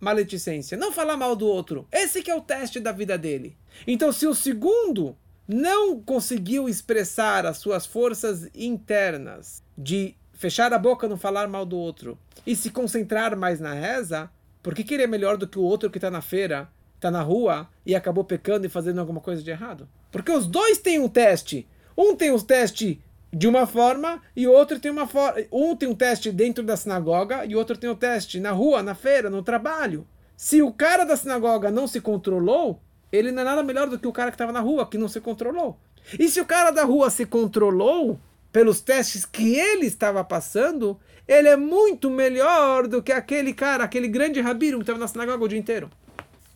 maledicência. 0.00 0.76
Não 0.76 0.92
falar 0.92 1.16
mal 1.16 1.34
do 1.34 1.46
outro. 1.46 1.86
Esse 1.90 2.22
que 2.22 2.30
é 2.30 2.34
o 2.34 2.40
teste 2.40 2.80
da 2.80 2.92
vida 2.92 3.18
dele. 3.18 3.56
Então, 3.86 4.12
se 4.12 4.26
o 4.26 4.34
segundo 4.34 5.16
não 5.46 6.00
conseguiu 6.00 6.68
expressar 6.68 7.46
as 7.46 7.58
suas 7.58 7.86
forças 7.86 8.48
internas 8.54 9.62
de 9.76 10.14
fechar 10.32 10.72
a 10.72 10.78
boca, 10.78 11.08
não 11.08 11.16
falar 11.16 11.48
mal 11.48 11.64
do 11.64 11.76
outro 11.76 12.18
e 12.46 12.54
se 12.54 12.70
concentrar 12.70 13.36
mais 13.36 13.58
na 13.58 13.72
reza, 13.72 14.30
por 14.62 14.74
que, 14.74 14.84
que 14.84 14.94
ele 14.94 15.02
é 15.02 15.06
melhor 15.06 15.36
do 15.36 15.48
que 15.48 15.58
o 15.58 15.62
outro 15.62 15.90
que 15.90 15.98
está 15.98 16.10
na 16.10 16.20
feira, 16.20 16.68
está 16.94 17.10
na 17.10 17.22
rua 17.22 17.68
e 17.84 17.94
acabou 17.94 18.24
pecando 18.24 18.66
e 18.66 18.70
fazendo 18.70 19.00
alguma 19.00 19.20
coisa 19.20 19.42
de 19.42 19.50
errado? 19.50 19.88
Porque 20.12 20.30
os 20.30 20.46
dois 20.46 20.78
têm 20.78 20.98
um 20.98 21.08
teste. 21.08 21.66
Um 21.96 22.14
tem 22.14 22.30
um 22.30 22.38
teste 22.38 23.02
de 23.32 23.46
uma 23.46 23.66
forma 23.66 24.22
e 24.34 24.46
o 24.46 24.52
outro 24.52 24.78
tem 24.78 24.90
uma 24.90 25.06
forma. 25.06 25.42
Um 25.52 25.76
tem 25.76 25.88
um 25.88 25.94
teste 25.94 26.32
dentro 26.32 26.64
da 26.64 26.76
sinagoga 26.76 27.44
e 27.44 27.54
o 27.54 27.58
outro 27.58 27.76
tem 27.76 27.90
um 27.90 27.94
teste 27.94 28.40
na 28.40 28.50
rua, 28.50 28.82
na 28.82 28.94
feira, 28.94 29.28
no 29.28 29.42
trabalho. 29.42 30.06
Se 30.36 30.62
o 30.62 30.72
cara 30.72 31.04
da 31.04 31.16
sinagoga 31.16 31.70
não 31.70 31.86
se 31.86 32.00
controlou, 32.00 32.80
ele 33.10 33.32
não 33.32 33.42
é 33.42 33.44
nada 33.44 33.62
melhor 33.62 33.88
do 33.88 33.98
que 33.98 34.06
o 34.06 34.12
cara 34.12 34.30
que 34.30 34.36
estava 34.36 34.52
na 34.52 34.60
rua, 34.60 34.86
que 34.86 34.98
não 34.98 35.08
se 35.08 35.20
controlou. 35.20 35.78
E 36.18 36.28
se 36.28 36.40
o 36.40 36.46
cara 36.46 36.70
da 36.70 36.84
rua 36.84 37.10
se 37.10 37.26
controlou 37.26 38.18
pelos 38.52 38.80
testes 38.80 39.24
que 39.24 39.56
ele 39.56 39.86
estava 39.86 40.24
passando, 40.24 40.98
ele 41.26 41.48
é 41.48 41.56
muito 41.56 42.08
melhor 42.10 42.86
do 42.86 43.02
que 43.02 43.12
aquele 43.12 43.52
cara, 43.52 43.84
aquele 43.84 44.08
grande 44.08 44.40
rabino 44.40 44.78
que 44.78 44.84
estava 44.84 44.98
na 44.98 45.08
sinagoga 45.08 45.44
o 45.44 45.48
dia 45.48 45.58
inteiro. 45.58 45.90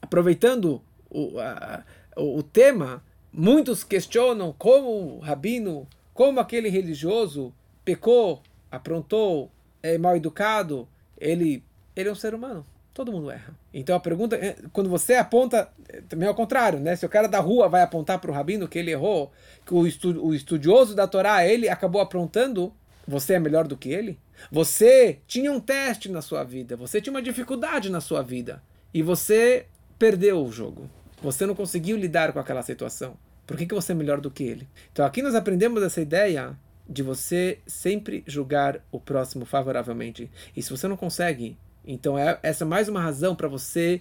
Aproveitando 0.00 0.80
o, 1.11 1.38
a, 1.38 1.82
o 2.16 2.42
tema, 2.42 3.02
muitos 3.32 3.85
questionam 3.85 4.54
como 4.56 5.16
o 5.16 5.18
rabino, 5.20 5.87
como 6.14 6.40
aquele 6.40 6.68
religioso 6.68 7.53
pecou, 7.85 8.42
aprontou, 8.70 9.51
é 9.83 9.98
mal 9.98 10.16
educado, 10.16 10.88
ele, 11.18 11.62
ele 11.96 12.09
é 12.09 12.12
um 12.12 12.16
ser 12.16 12.35
humano. 12.35 12.64
Todo 12.94 13.11
mundo 13.11 13.31
erra. 13.31 13.55
Então 13.72 13.96
a 13.96 14.01
pergunta, 14.01 14.37
é, 14.37 14.57
quando 14.72 14.90
você 14.90 15.14
aponta, 15.14 15.70
é, 15.88 16.03
também 16.03 16.27
é 16.27 16.29
ao 16.29 16.35
contrário, 16.35 16.79
né? 16.79 16.94
Se 16.94 17.07
o 17.07 17.09
cara 17.09 17.27
da 17.27 17.40
rua 17.40 17.66
vai 17.66 17.81
apontar 17.81 18.18
para 18.18 18.31
o 18.31 18.35
rabino 18.35 18.68
que 18.68 18.79
ele 18.79 18.90
errou, 18.90 19.33
que 19.64 19.72
o, 19.72 19.87
estu, 19.87 20.11
o 20.22 20.35
estudioso 20.35 20.94
da 20.94 21.07
Torá, 21.07 21.46
ele 21.46 21.70
acabou 21.70 22.03
aprontando, 22.03 22.72
você 23.09 23.35
é 23.35 23.38
melhor 23.38 23.66
do 23.66 23.79
que 23.79 23.88
ele? 23.88 24.18
Você 24.51 25.20
tinha 25.27 25.51
um 25.51 25.61
teste 25.61 26.11
na 26.11 26.20
sua 26.20 26.44
vida, 26.44 26.77
você 26.77 27.01
tinha 27.01 27.12
uma 27.12 27.22
dificuldade 27.22 27.90
na 27.90 28.01
sua 28.01 28.22
vida 28.22 28.62
e 28.92 29.03
você 29.03 29.66
perdeu 29.98 30.44
o 30.44 30.53
jogo. 30.53 30.90
Você 31.22 31.46
não 31.46 31.55
conseguiu 31.55 31.96
lidar 31.96 32.33
com 32.33 32.40
aquela 32.40 32.62
situação. 32.62 33.16
Por 33.53 33.59
que, 33.59 33.67
que 33.67 33.75
você 33.75 33.93
é 33.93 33.95
melhor 33.95 34.19
do 34.19 34.31
que 34.31 34.45
ele? 34.45 34.67
Então 34.91 35.05
aqui 35.05 35.21
nós 35.21 35.35
aprendemos 35.35 35.83
essa 35.83 36.01
ideia 36.01 36.57
de 36.88 37.03
você 37.03 37.59
sempre 37.67 38.25
julgar 38.27 38.81
o 38.91 38.99
próximo 38.99 39.45
favoravelmente. 39.45 40.31
E 40.57 40.62
se 40.62 40.71
você 40.71 40.88
não 40.88 40.97
consegue, 40.97 41.57
então 41.85 42.19
é, 42.19 42.38
essa 42.43 42.65
é 42.65 42.67
mais 42.67 42.88
uma 42.88 43.01
razão 43.01 43.37
para 43.37 43.49
você 43.49 44.01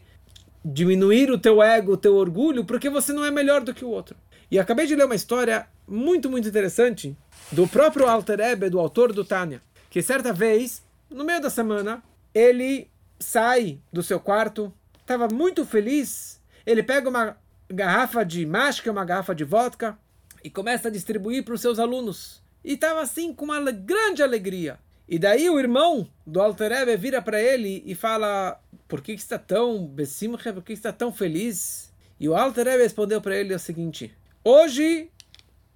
diminuir 0.64 1.30
o 1.30 1.38
teu 1.38 1.62
ego, 1.62 1.92
o 1.94 1.98
teu 1.98 2.16
orgulho, 2.16 2.64
porque 2.64 2.90
você 2.90 3.12
não 3.12 3.26
é 3.26 3.32
melhor 3.32 3.62
do 3.62 3.74
que 3.74 3.84
o 3.84 3.90
outro. 3.90 4.16
E 4.50 4.58
acabei 4.58 4.88
de 4.88 4.96
ler 4.96 5.04
uma 5.04 5.16
história 5.16 5.68
muito, 5.86 6.30
muito 6.30 6.48
interessante 6.48 7.14
do 7.52 7.68
próprio 7.68 8.08
Alter 8.08 8.40
Ebe, 8.40 8.70
do 8.70 8.80
autor 8.80 9.12
do 9.12 9.26
Tânia, 9.26 9.62
que 9.90 10.02
certa 10.02 10.32
vez, 10.32 10.82
no 11.10 11.26
meio 11.26 11.42
da 11.42 11.50
semana, 11.50 12.02
ele 12.34 12.90
sai 13.20 13.80
do 13.92 14.02
seu 14.02 14.18
quarto, 14.18 14.74
estava 15.02 15.28
muito 15.28 15.66
feliz, 15.66 16.40
ele 16.66 16.84
pega 16.84 17.10
uma 17.10 17.36
garrafa 17.72 18.24
de 18.24 18.46
mashka, 18.46 18.92
uma 18.92 19.06
garrafa 19.06 19.34
de 19.34 19.44
vodka, 19.44 19.98
e 20.44 20.50
começa 20.50 20.88
a 20.88 20.92
distribuir 20.92 21.44
para 21.44 21.54
os 21.54 21.62
seus 21.62 21.80
alunos. 21.80 22.42
E 22.64 22.74
estava 22.74 23.02
assim 23.02 23.34
com 23.34 23.46
uma 23.46 23.72
grande 23.72 24.22
alegria. 24.22 24.80
E 25.08 25.20
daí 25.20 25.50
o 25.50 25.60
irmão 25.60 26.08
do 26.26 26.40
Alter 26.42 26.72
Rebbe 26.72 26.96
vira 26.96 27.22
para 27.22 27.42
ele 27.42 27.84
e 27.86 27.94
fala: 27.94 28.60
Por 28.88 29.02
que, 29.02 29.16
que 29.16 29.22
está 29.22 29.38
tão 29.38 29.86
besimcha? 29.86 30.54
Por 30.54 30.64
que 30.64 30.74
está 30.74 30.94
tão 30.94 31.12
feliz? 31.12 31.92
E 32.20 32.30
o 32.30 32.36
Alter 32.36 32.66
Rebbe 32.66 32.84
respondeu 32.84 33.20
para 33.20 33.36
ele 33.36 33.54
o 33.54 33.60
seguinte: 33.60 34.16
Hoje 34.44 35.10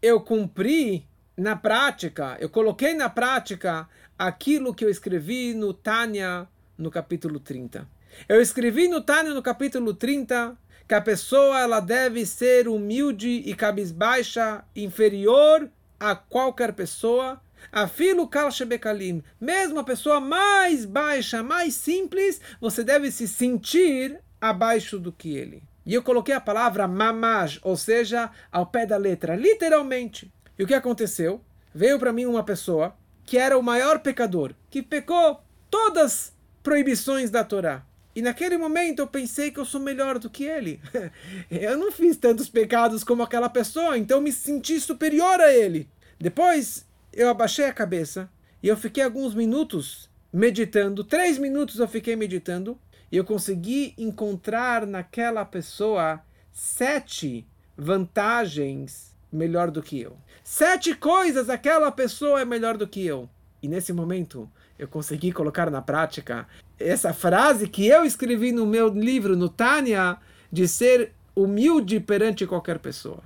eu 0.01 0.21
cumpri 0.21 1.05
na 1.35 1.55
prática, 1.55 2.37
eu 2.39 2.49
coloquei 2.49 2.93
na 2.93 3.09
prática 3.09 3.89
aquilo 4.17 4.73
que 4.73 4.85
eu 4.85 4.89
escrevi 4.89 5.53
no 5.53 5.73
Tânia 5.73 6.47
no 6.77 6.89
capítulo 6.89 7.39
30. 7.39 7.87
Eu 8.29 8.41
escrevi 8.41 8.87
no 8.87 9.01
Tânia 9.01 9.33
no 9.33 9.41
capítulo 9.41 9.93
30 9.93 10.57
que 10.87 10.93
a 10.93 11.01
pessoa 11.01 11.59
ela 11.59 11.79
deve 11.79 12.25
ser 12.25 12.67
humilde 12.67 13.43
e 13.45 13.55
cabisbaixa, 13.55 14.63
inferior 14.75 15.69
a 15.99 16.15
qualquer 16.15 16.73
pessoa. 16.73 17.41
Afilo 17.71 18.27
kal 18.27 18.51
shebekalim, 18.51 19.23
mesmo 19.41 19.79
a 19.79 19.83
pessoa 19.83 20.19
mais 20.19 20.85
baixa, 20.85 21.41
mais 21.41 21.73
simples, 21.73 22.39
você 22.61 22.83
deve 22.83 23.09
se 23.11 23.27
sentir 23.27 24.19
abaixo 24.39 24.99
do 24.99 25.11
que 25.11 25.35
ele. 25.35 25.63
E 25.85 25.93
eu 25.93 26.03
coloquei 26.03 26.33
a 26.33 26.41
palavra 26.41 26.87
mamaj, 26.87 27.59
ou 27.63 27.75
seja, 27.75 28.29
ao 28.51 28.67
pé 28.67 28.85
da 28.85 28.97
letra, 28.97 29.35
literalmente. 29.35 30.31
E 30.57 30.63
o 30.63 30.67
que 30.67 30.73
aconteceu? 30.73 31.41
Veio 31.73 31.99
para 31.99 32.13
mim 32.13 32.25
uma 32.25 32.43
pessoa 32.43 32.95
que 33.25 33.37
era 33.37 33.57
o 33.57 33.63
maior 33.63 33.99
pecador, 33.99 34.53
que 34.69 34.81
pecou 34.83 35.41
todas 35.69 36.33
proibições 36.61 37.29
da 37.29 37.43
Torá. 37.43 37.83
E 38.15 38.21
naquele 38.21 38.57
momento 38.57 38.99
eu 38.99 39.07
pensei 39.07 39.51
que 39.51 39.59
eu 39.59 39.65
sou 39.65 39.81
melhor 39.81 40.17
do 40.17 40.29
que 40.29 40.45
ele. 40.45 40.79
eu 41.51 41.77
não 41.77 41.91
fiz 41.91 42.15
tantos 42.15 42.47
pecados 42.47 43.03
como 43.03 43.21
aquela 43.21 43.49
pessoa, 43.49 43.97
então 43.97 44.21
me 44.21 44.31
senti 44.31 44.79
superior 44.79 45.41
a 45.41 45.51
ele. 45.51 45.89
Depois 46.17 46.85
eu 47.11 47.29
abaixei 47.29 47.65
a 47.65 47.73
cabeça 47.73 48.29
e 48.63 48.69
eu 48.69 48.77
fiquei 48.77 49.03
alguns 49.03 49.35
minutos 49.35 50.09
meditando. 50.31 51.03
Três 51.03 51.37
minutos 51.37 51.79
eu 51.79 51.87
fiquei 51.87 52.15
meditando 52.15 52.79
e 53.11 53.17
eu 53.17 53.25
consegui 53.25 53.93
encontrar 53.97 54.87
naquela 54.87 55.43
pessoa 55.43 56.21
sete 56.51 57.45
vantagens 57.77 59.13
melhor 59.31 59.69
do 59.69 59.83
que 59.83 59.99
eu. 59.99 60.17
Sete 60.41 60.95
coisas 60.95 61.49
aquela 61.49 61.91
pessoa 61.91 62.39
é 62.39 62.45
melhor 62.45 62.77
do 62.77 62.87
que 62.87 63.05
eu. 63.05 63.29
E 63.65 63.67
nesse 63.67 63.91
momento 63.91 64.47
eu 64.77 64.87
consegui 64.87 65.31
colocar 65.31 65.71
na 65.71 65.81
prática 65.81 66.47
essa 66.79 67.11
frase 67.11 67.67
que 67.67 67.87
eu 67.87 68.05
escrevi 68.05 68.51
no 68.51 68.63
meu 68.63 68.89
livro, 68.89 69.35
no 69.35 69.49
Tânia, 69.49 70.17
de 70.51 70.67
ser 70.67 71.13
humilde 71.35 71.99
perante 71.99 72.45
qualquer 72.45 72.77
pessoa. 72.77 73.23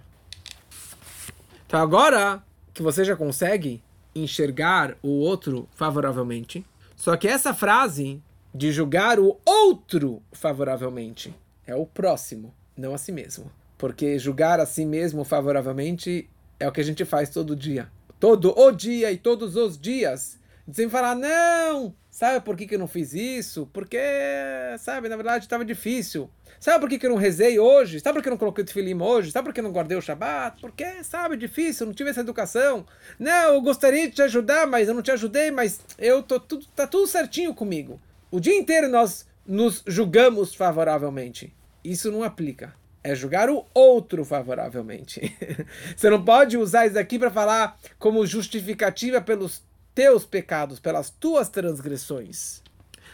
Então 1.68 1.82
agora 1.82 2.42
que 2.74 2.82
você 2.82 3.04
já 3.04 3.18
consegue 3.18 3.84
enxergar 4.16 4.96
o 5.04 5.10
outro 5.10 5.68
favoravelmente, 5.76 6.66
só 6.96 7.18
que 7.18 7.28
essa 7.28 7.54
frase 7.54 8.24
de 8.56 8.72
julgar 8.72 9.20
o 9.20 9.38
outro 9.46 10.24
favoravelmente 10.32 11.36
é 11.68 11.76
o 11.76 11.86
próximo, 11.86 12.54
não 12.78 12.94
a 12.94 12.98
si 12.98 13.12
mesmo. 13.12 13.52
Porque 13.78 14.18
julgar 14.18 14.62
a 14.62 14.66
si 14.66 14.86
mesmo 14.86 15.26
favoravelmente 15.26 16.30
é 16.58 16.66
o 16.66 16.72
que 16.72 16.80
a 16.80 16.86
gente 16.86 17.04
faz 17.04 17.30
todo 17.30 17.58
dia. 17.58 17.90
Todo 18.20 18.58
o 18.58 18.72
dia 18.72 19.12
e 19.12 19.18
todos 19.18 19.56
os 19.56 19.80
dias 19.80 20.40
sem 20.72 20.90
falar, 20.90 21.16
não, 21.16 21.96
sabe 22.12 22.44
por 22.46 22.56
que, 22.56 22.68
que 22.68 22.76
eu 22.76 22.80
não 22.80 22.88
fiz 22.88 23.14
isso? 23.14 23.68
Porque, 23.74 23.98
sabe, 24.78 25.10
na 25.10 25.16
verdade 25.16 25.46
estava 25.46 25.66
difícil. 25.66 26.30
Sabe 26.60 26.82
por 26.82 26.90
que, 26.90 27.00
que 27.00 27.06
eu 27.06 27.10
não 27.10 27.18
rezei 27.18 27.58
hoje? 27.58 28.00
Sabe 28.00 28.16
por 28.18 28.22
que 28.22 28.28
eu 28.28 28.32
não 28.32 28.38
coloquei 28.38 28.64
o 28.64 28.68
tefilim 28.68 29.02
hoje? 29.02 29.32
Sabe 29.32 29.46
por 29.46 29.54
que 29.54 29.62
eu 29.62 29.64
não 29.64 29.72
guardei 29.72 29.98
o 29.98 30.02
Shabat? 30.02 30.60
Porque, 30.60 31.04
sabe, 31.04 31.38
difícil, 31.38 31.86
não 31.86 31.94
tive 31.94 32.10
essa 32.10 32.20
educação. 32.20 32.86
Não, 33.18 33.54
eu 33.54 33.62
gostaria 33.62 34.08
de 34.10 34.16
te 34.16 34.22
ajudar, 34.22 34.68
mas 34.68 34.88
eu 34.88 34.94
não 34.94 35.02
te 35.02 35.12
ajudei, 35.12 35.52
mas 35.52 35.80
eu 35.98 36.22
tô 36.22 36.40
tudo, 36.40 36.66
tá 36.76 36.86
tudo 36.86 37.08
certinho 37.08 37.54
comigo. 37.54 38.00
O 38.30 38.40
dia 38.40 38.58
inteiro 38.58 38.90
nós 38.90 39.26
nos 39.48 39.82
julgamos 39.88 40.54
favoravelmente. 40.54 41.54
Isso 41.84 42.12
não 42.12 42.24
aplica. 42.24 42.74
É 43.04 43.16
julgar 43.16 43.50
o 43.50 43.66
outro 43.74 44.26
favoravelmente. 44.26 45.36
Você 45.96 46.10
não 46.10 46.24
pode 46.24 46.58
usar 46.58 46.86
isso 46.86 47.00
aqui 47.00 47.18
para 47.18 47.32
falar 47.32 47.80
como 47.98 48.26
justificativa 48.26 49.22
pelos 49.22 49.62
teus 49.96 50.26
pecados, 50.26 50.80
pelas 50.80 51.10
tuas 51.10 51.50
transgressões. 51.50 52.62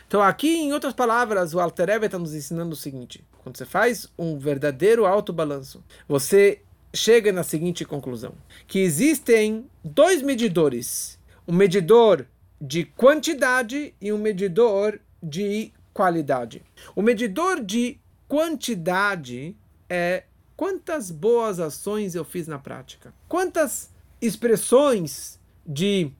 Então 0.07 0.21
aqui, 0.21 0.55
em 0.55 0.73
outras 0.73 0.93
palavras, 0.93 1.53
o 1.53 1.59
Alter 1.59 2.03
está 2.03 2.19
nos 2.19 2.33
ensinando 2.33 2.73
o 2.73 2.77
seguinte: 2.77 3.23
quando 3.43 3.57
você 3.57 3.65
faz 3.65 4.07
um 4.17 4.37
verdadeiro 4.37 5.05
autobalanço, 5.05 5.83
você 6.07 6.61
chega 6.93 7.31
na 7.31 7.43
seguinte 7.43 7.85
conclusão: 7.85 8.33
que 8.67 8.79
existem 8.79 9.69
dois 9.83 10.21
medidores, 10.21 11.19
um 11.47 11.53
medidor 11.53 12.25
de 12.59 12.85
quantidade 12.85 13.93
e 13.99 14.11
um 14.11 14.17
medidor 14.17 14.99
de 15.21 15.73
qualidade. 15.93 16.63
O 16.95 17.01
medidor 17.01 17.63
de 17.63 17.99
quantidade 18.27 19.55
é 19.89 20.23
quantas 20.55 21.11
boas 21.11 21.59
ações 21.59 22.15
eu 22.15 22.23
fiz 22.23 22.47
na 22.47 22.57
prática, 22.59 23.13
quantas 23.27 23.89
expressões 24.21 25.39
de 25.65 26.11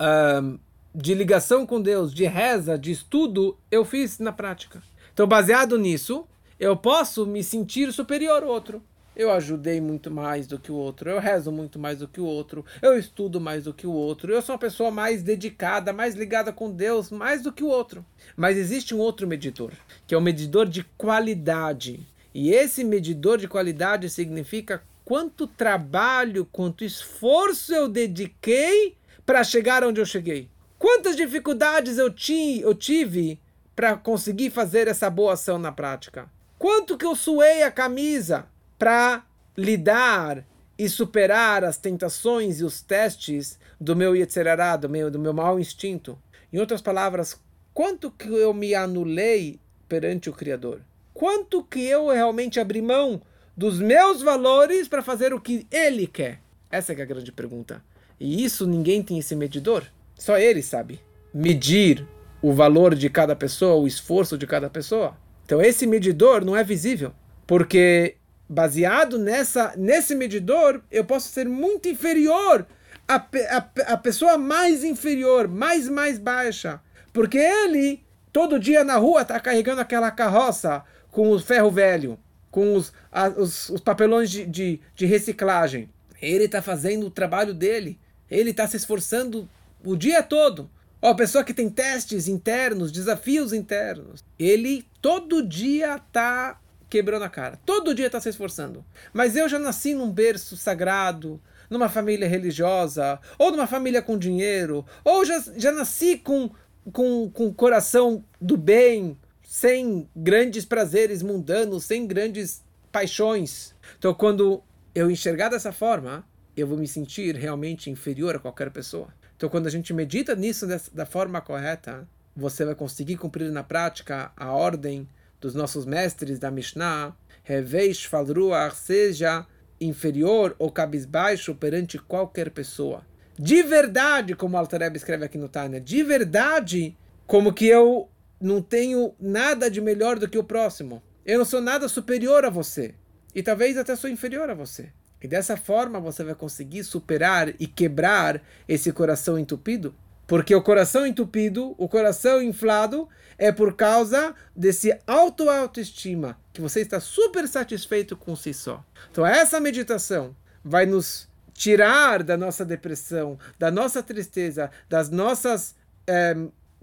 um, 0.00 0.58
de 0.94 1.12
ligação 1.12 1.66
com 1.66 1.80
Deus, 1.80 2.14
de 2.14 2.24
reza, 2.24 2.78
de 2.78 2.92
estudo, 2.92 3.58
eu 3.70 3.84
fiz 3.84 4.18
na 4.20 4.32
prática. 4.32 4.82
Então, 5.12 5.26
baseado 5.26 5.76
nisso, 5.76 6.26
eu 6.58 6.76
posso 6.76 7.26
me 7.26 7.42
sentir 7.42 7.92
superior 7.92 8.42
ao 8.42 8.48
outro. 8.48 8.82
Eu 9.16 9.30
ajudei 9.30 9.80
muito 9.80 10.10
mais 10.10 10.46
do 10.46 10.58
que 10.58 10.72
o 10.72 10.74
outro, 10.74 11.08
eu 11.08 11.20
rezo 11.20 11.52
muito 11.52 11.78
mais 11.78 11.98
do 11.98 12.08
que 12.08 12.20
o 12.20 12.24
outro, 12.24 12.64
eu 12.82 12.98
estudo 12.98 13.40
mais 13.40 13.62
do 13.62 13.72
que 13.72 13.86
o 13.86 13.92
outro, 13.92 14.32
eu 14.32 14.42
sou 14.42 14.54
uma 14.54 14.58
pessoa 14.58 14.90
mais 14.90 15.22
dedicada, 15.22 15.92
mais 15.92 16.16
ligada 16.16 16.52
com 16.52 16.68
Deus, 16.68 17.10
mais 17.10 17.40
do 17.40 17.52
que 17.52 17.62
o 17.62 17.68
outro. 17.68 18.04
Mas 18.36 18.56
existe 18.56 18.92
um 18.92 18.98
outro 18.98 19.24
medidor, 19.28 19.70
que 20.04 20.16
é 20.16 20.18
o 20.18 20.20
medidor 20.20 20.66
de 20.66 20.82
qualidade. 20.98 22.04
E 22.34 22.50
esse 22.50 22.82
medidor 22.82 23.38
de 23.38 23.46
qualidade 23.46 24.10
significa 24.10 24.82
quanto 25.04 25.46
trabalho, 25.46 26.44
quanto 26.44 26.84
esforço 26.84 27.72
eu 27.72 27.88
dediquei 27.88 28.96
para 29.24 29.44
chegar 29.44 29.84
onde 29.84 30.00
eu 30.00 30.06
cheguei? 30.06 30.50
Quantas 30.76 31.14
dificuldades 31.14 31.96
eu, 31.96 32.10
ti, 32.10 32.60
eu 32.60 32.74
tive 32.74 33.40
para 33.76 33.96
conseguir 33.96 34.50
fazer 34.50 34.88
essa 34.88 35.08
boa 35.08 35.34
ação 35.34 35.58
na 35.58 35.70
prática? 35.70 36.28
Quanto 36.58 36.98
que 36.98 37.06
eu 37.06 37.14
suei 37.14 37.62
a 37.62 37.70
camisa 37.70 38.46
para 38.78 39.24
lidar 39.56 40.44
e 40.76 40.88
superar 40.88 41.62
as 41.62 41.76
tentações 41.76 42.58
e 42.58 42.64
os 42.64 42.82
testes 42.82 43.58
do 43.80 43.94
meu 43.94 44.16
Yetzerará, 44.16 44.76
do 44.76 44.88
meu, 44.88 45.08
do 45.08 45.20
meu 45.20 45.32
mau 45.32 45.60
instinto? 45.60 46.18
Em 46.52 46.58
outras 46.58 46.82
palavras, 46.82 47.40
quanto 47.72 48.10
que 48.10 48.28
eu 48.28 48.52
me 48.52 48.74
anulei 48.74 49.60
perante 49.88 50.28
o 50.28 50.32
Criador? 50.32 50.80
Quanto 51.14 51.62
que 51.62 51.86
eu 51.86 52.08
realmente 52.08 52.58
abri 52.60 52.82
mão 52.82 53.22
dos 53.56 53.78
meus 53.78 54.20
valores 54.20 54.88
para 54.88 55.00
fazer 55.00 55.32
o 55.32 55.40
que 55.40 55.66
Ele 55.70 56.06
quer? 56.06 56.40
Essa 56.70 56.92
é 56.92 57.00
a 57.00 57.06
grande 57.06 57.30
pergunta. 57.30 57.82
E 58.18 58.44
isso 58.44 58.66
ninguém 58.66 59.00
tem 59.00 59.18
esse 59.18 59.36
medidor. 59.36 59.84
Só 60.16 60.36
ele 60.38 60.62
sabe 60.62 61.00
medir 61.32 62.06
o 62.40 62.52
valor 62.52 62.94
de 62.94 63.08
cada 63.08 63.34
pessoa, 63.34 63.74
o 63.74 63.86
esforço 63.86 64.36
de 64.38 64.46
cada 64.46 64.68
pessoa. 64.68 65.16
Então 65.44 65.60
esse 65.60 65.86
medidor 65.86 66.44
não 66.44 66.56
é 66.56 66.62
visível, 66.62 67.12
porque 67.46 68.16
baseado 68.48 69.18
nessa 69.18 69.74
nesse 69.76 70.14
medidor 70.14 70.80
eu 70.90 71.04
posso 71.04 71.28
ser 71.28 71.48
muito 71.48 71.88
inferior 71.88 72.66
à, 73.08 73.16
à, 73.16 73.92
à 73.92 73.96
pessoa 73.96 74.36
mais 74.36 74.84
inferior, 74.84 75.48
mais 75.48 75.88
mais 75.88 76.18
baixa, 76.18 76.80
porque 77.12 77.38
ele 77.38 78.04
todo 78.32 78.58
dia 78.58 78.84
na 78.84 78.96
rua 78.96 79.22
está 79.22 79.40
carregando 79.40 79.80
aquela 79.80 80.10
carroça 80.10 80.84
com 81.14 81.30
o 81.30 81.38
ferro 81.38 81.70
velho, 81.70 82.18
com 82.50 82.74
os, 82.74 82.92
a, 83.10 83.28
os, 83.28 83.70
os 83.70 83.80
papelões 83.80 84.28
de, 84.28 84.44
de, 84.44 84.80
de 84.96 85.06
reciclagem. 85.06 85.88
Ele 86.20 86.46
está 86.46 86.60
fazendo 86.60 87.06
o 87.06 87.10
trabalho 87.10 87.54
dele. 87.54 88.00
Ele 88.28 88.50
está 88.50 88.66
se 88.66 88.76
esforçando 88.76 89.48
o 89.84 89.94
dia 89.94 90.24
todo. 90.24 90.68
Ó, 91.00 91.10
a 91.10 91.14
pessoa 91.14 91.44
que 91.44 91.54
tem 91.54 91.70
testes 91.70 92.26
internos, 92.26 92.90
desafios 92.90 93.52
internos, 93.52 94.24
ele 94.36 94.84
todo 95.00 95.46
dia 95.46 95.96
está 95.96 96.58
quebrando 96.90 97.22
a 97.22 97.28
cara. 97.28 97.60
Todo 97.64 97.94
dia 97.94 98.06
está 98.06 98.20
se 98.20 98.30
esforçando. 98.30 98.84
Mas 99.12 99.36
eu 99.36 99.48
já 99.48 99.60
nasci 99.60 99.94
num 99.94 100.10
berço 100.10 100.56
sagrado, 100.56 101.40
numa 101.70 101.88
família 101.88 102.26
religiosa, 102.26 103.20
ou 103.38 103.52
numa 103.52 103.68
família 103.68 104.02
com 104.02 104.18
dinheiro, 104.18 104.84
ou 105.04 105.24
já, 105.24 105.40
já 105.56 105.70
nasci 105.70 106.18
com, 106.18 106.50
com, 106.92 107.30
com 107.30 107.54
coração 107.54 108.24
do 108.40 108.56
bem, 108.56 109.16
sem 109.54 110.10
grandes 110.16 110.64
prazeres 110.64 111.22
mundanos, 111.22 111.84
sem 111.84 112.08
grandes 112.08 112.60
paixões. 112.90 113.72
Então, 113.96 114.12
quando 114.12 114.60
eu 114.92 115.08
enxergar 115.08 115.48
dessa 115.48 115.70
forma, 115.70 116.26
eu 116.56 116.66
vou 116.66 116.76
me 116.76 116.88
sentir 116.88 117.36
realmente 117.36 117.88
inferior 117.88 118.34
a 118.34 118.40
qualquer 118.40 118.72
pessoa. 118.72 119.14
Então, 119.36 119.48
quando 119.48 119.68
a 119.68 119.70
gente 119.70 119.94
medita 119.94 120.34
nisso 120.34 120.66
da 120.92 121.06
forma 121.06 121.40
correta, 121.40 122.04
você 122.34 122.64
vai 122.64 122.74
conseguir 122.74 123.16
cumprir 123.16 123.48
na 123.52 123.62
prática 123.62 124.32
a 124.36 124.52
ordem 124.52 125.08
dos 125.40 125.54
nossos 125.54 125.86
mestres 125.86 126.40
da 126.40 126.50
Mishnah, 126.50 127.14
Reveish 127.44 128.06
Falruach, 128.06 128.74
seja 128.74 129.46
inferior 129.80 130.56
ou 130.58 130.68
cabisbaixo 130.68 131.54
perante 131.54 131.96
qualquer 131.96 132.50
pessoa. 132.50 133.06
De 133.38 133.62
verdade, 133.62 134.34
como 134.34 134.56
o 134.56 134.58
Altareb 134.58 134.96
escreve 134.96 135.24
aqui 135.24 135.38
no 135.38 135.48
Tânia, 135.48 135.80
de 135.80 136.02
verdade, 136.02 136.98
como 137.24 137.52
que 137.52 137.66
eu 137.68 138.08
não 138.40 138.60
tenho 138.60 139.14
nada 139.18 139.70
de 139.70 139.80
melhor 139.80 140.18
do 140.18 140.28
que 140.28 140.38
o 140.38 140.44
próximo. 140.44 141.02
Eu 141.24 141.38
não 141.38 141.44
sou 141.44 141.60
nada 141.60 141.88
superior 141.88 142.44
a 142.44 142.50
você. 142.50 142.94
E 143.34 143.42
talvez 143.42 143.76
até 143.76 143.96
sou 143.96 144.10
inferior 144.10 144.48
a 144.50 144.54
você. 144.54 144.92
E 145.20 145.26
dessa 145.26 145.56
forma 145.56 145.98
você 145.98 146.22
vai 146.22 146.34
conseguir 146.34 146.84
superar 146.84 147.48
e 147.58 147.66
quebrar 147.66 148.42
esse 148.68 148.92
coração 148.92 149.38
entupido. 149.38 149.94
Porque 150.26 150.54
o 150.54 150.62
coração 150.62 151.06
entupido, 151.06 151.74
o 151.78 151.88
coração 151.88 152.42
inflado, 152.42 153.08
é 153.36 153.50
por 153.50 153.74
causa 153.74 154.34
desse 154.54 154.96
auto-autoestima, 155.06 156.38
que 156.52 156.60
você 156.60 156.80
está 156.80 157.00
super 157.00 157.48
satisfeito 157.48 158.16
com 158.16 158.36
si 158.36 158.54
só. 158.54 158.84
Então 159.10 159.26
essa 159.26 159.60
meditação 159.60 160.34
vai 160.62 160.86
nos 160.86 161.28
tirar 161.52 162.22
da 162.22 162.36
nossa 162.36 162.64
depressão, 162.64 163.38
da 163.58 163.70
nossa 163.70 164.02
tristeza, 164.02 164.70
das 164.88 165.10
nossas 165.10 165.74
é, 166.06 166.36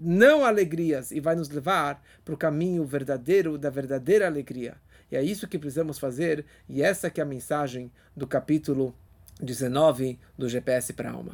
não 0.04 0.43
alegrias 0.43 1.12
e 1.12 1.20
vai 1.20 1.36
nos 1.36 1.49
levar 1.49 2.04
para 2.26 2.34
o 2.34 2.38
caminho 2.38 2.84
verdadeiro 2.84 3.58
da 3.58 3.70
verdadeira 3.70 4.26
alegria. 4.26 4.76
E 5.12 5.16
é 5.16 5.22
isso 5.22 5.47
que 5.47 5.60
precisamos 5.60 5.99
fazer, 5.99 6.45
e 6.68 6.82
essa 6.82 7.10
que 7.10 7.22
é 7.22 7.24
a 7.24 7.28
mensagem 7.28 7.91
do 8.16 8.26
capítulo 8.26 8.95
19 9.39 10.20
do 10.38 10.49
GPS 10.49 10.93
para 10.93 11.10
a 11.10 11.14
alma. 11.14 11.30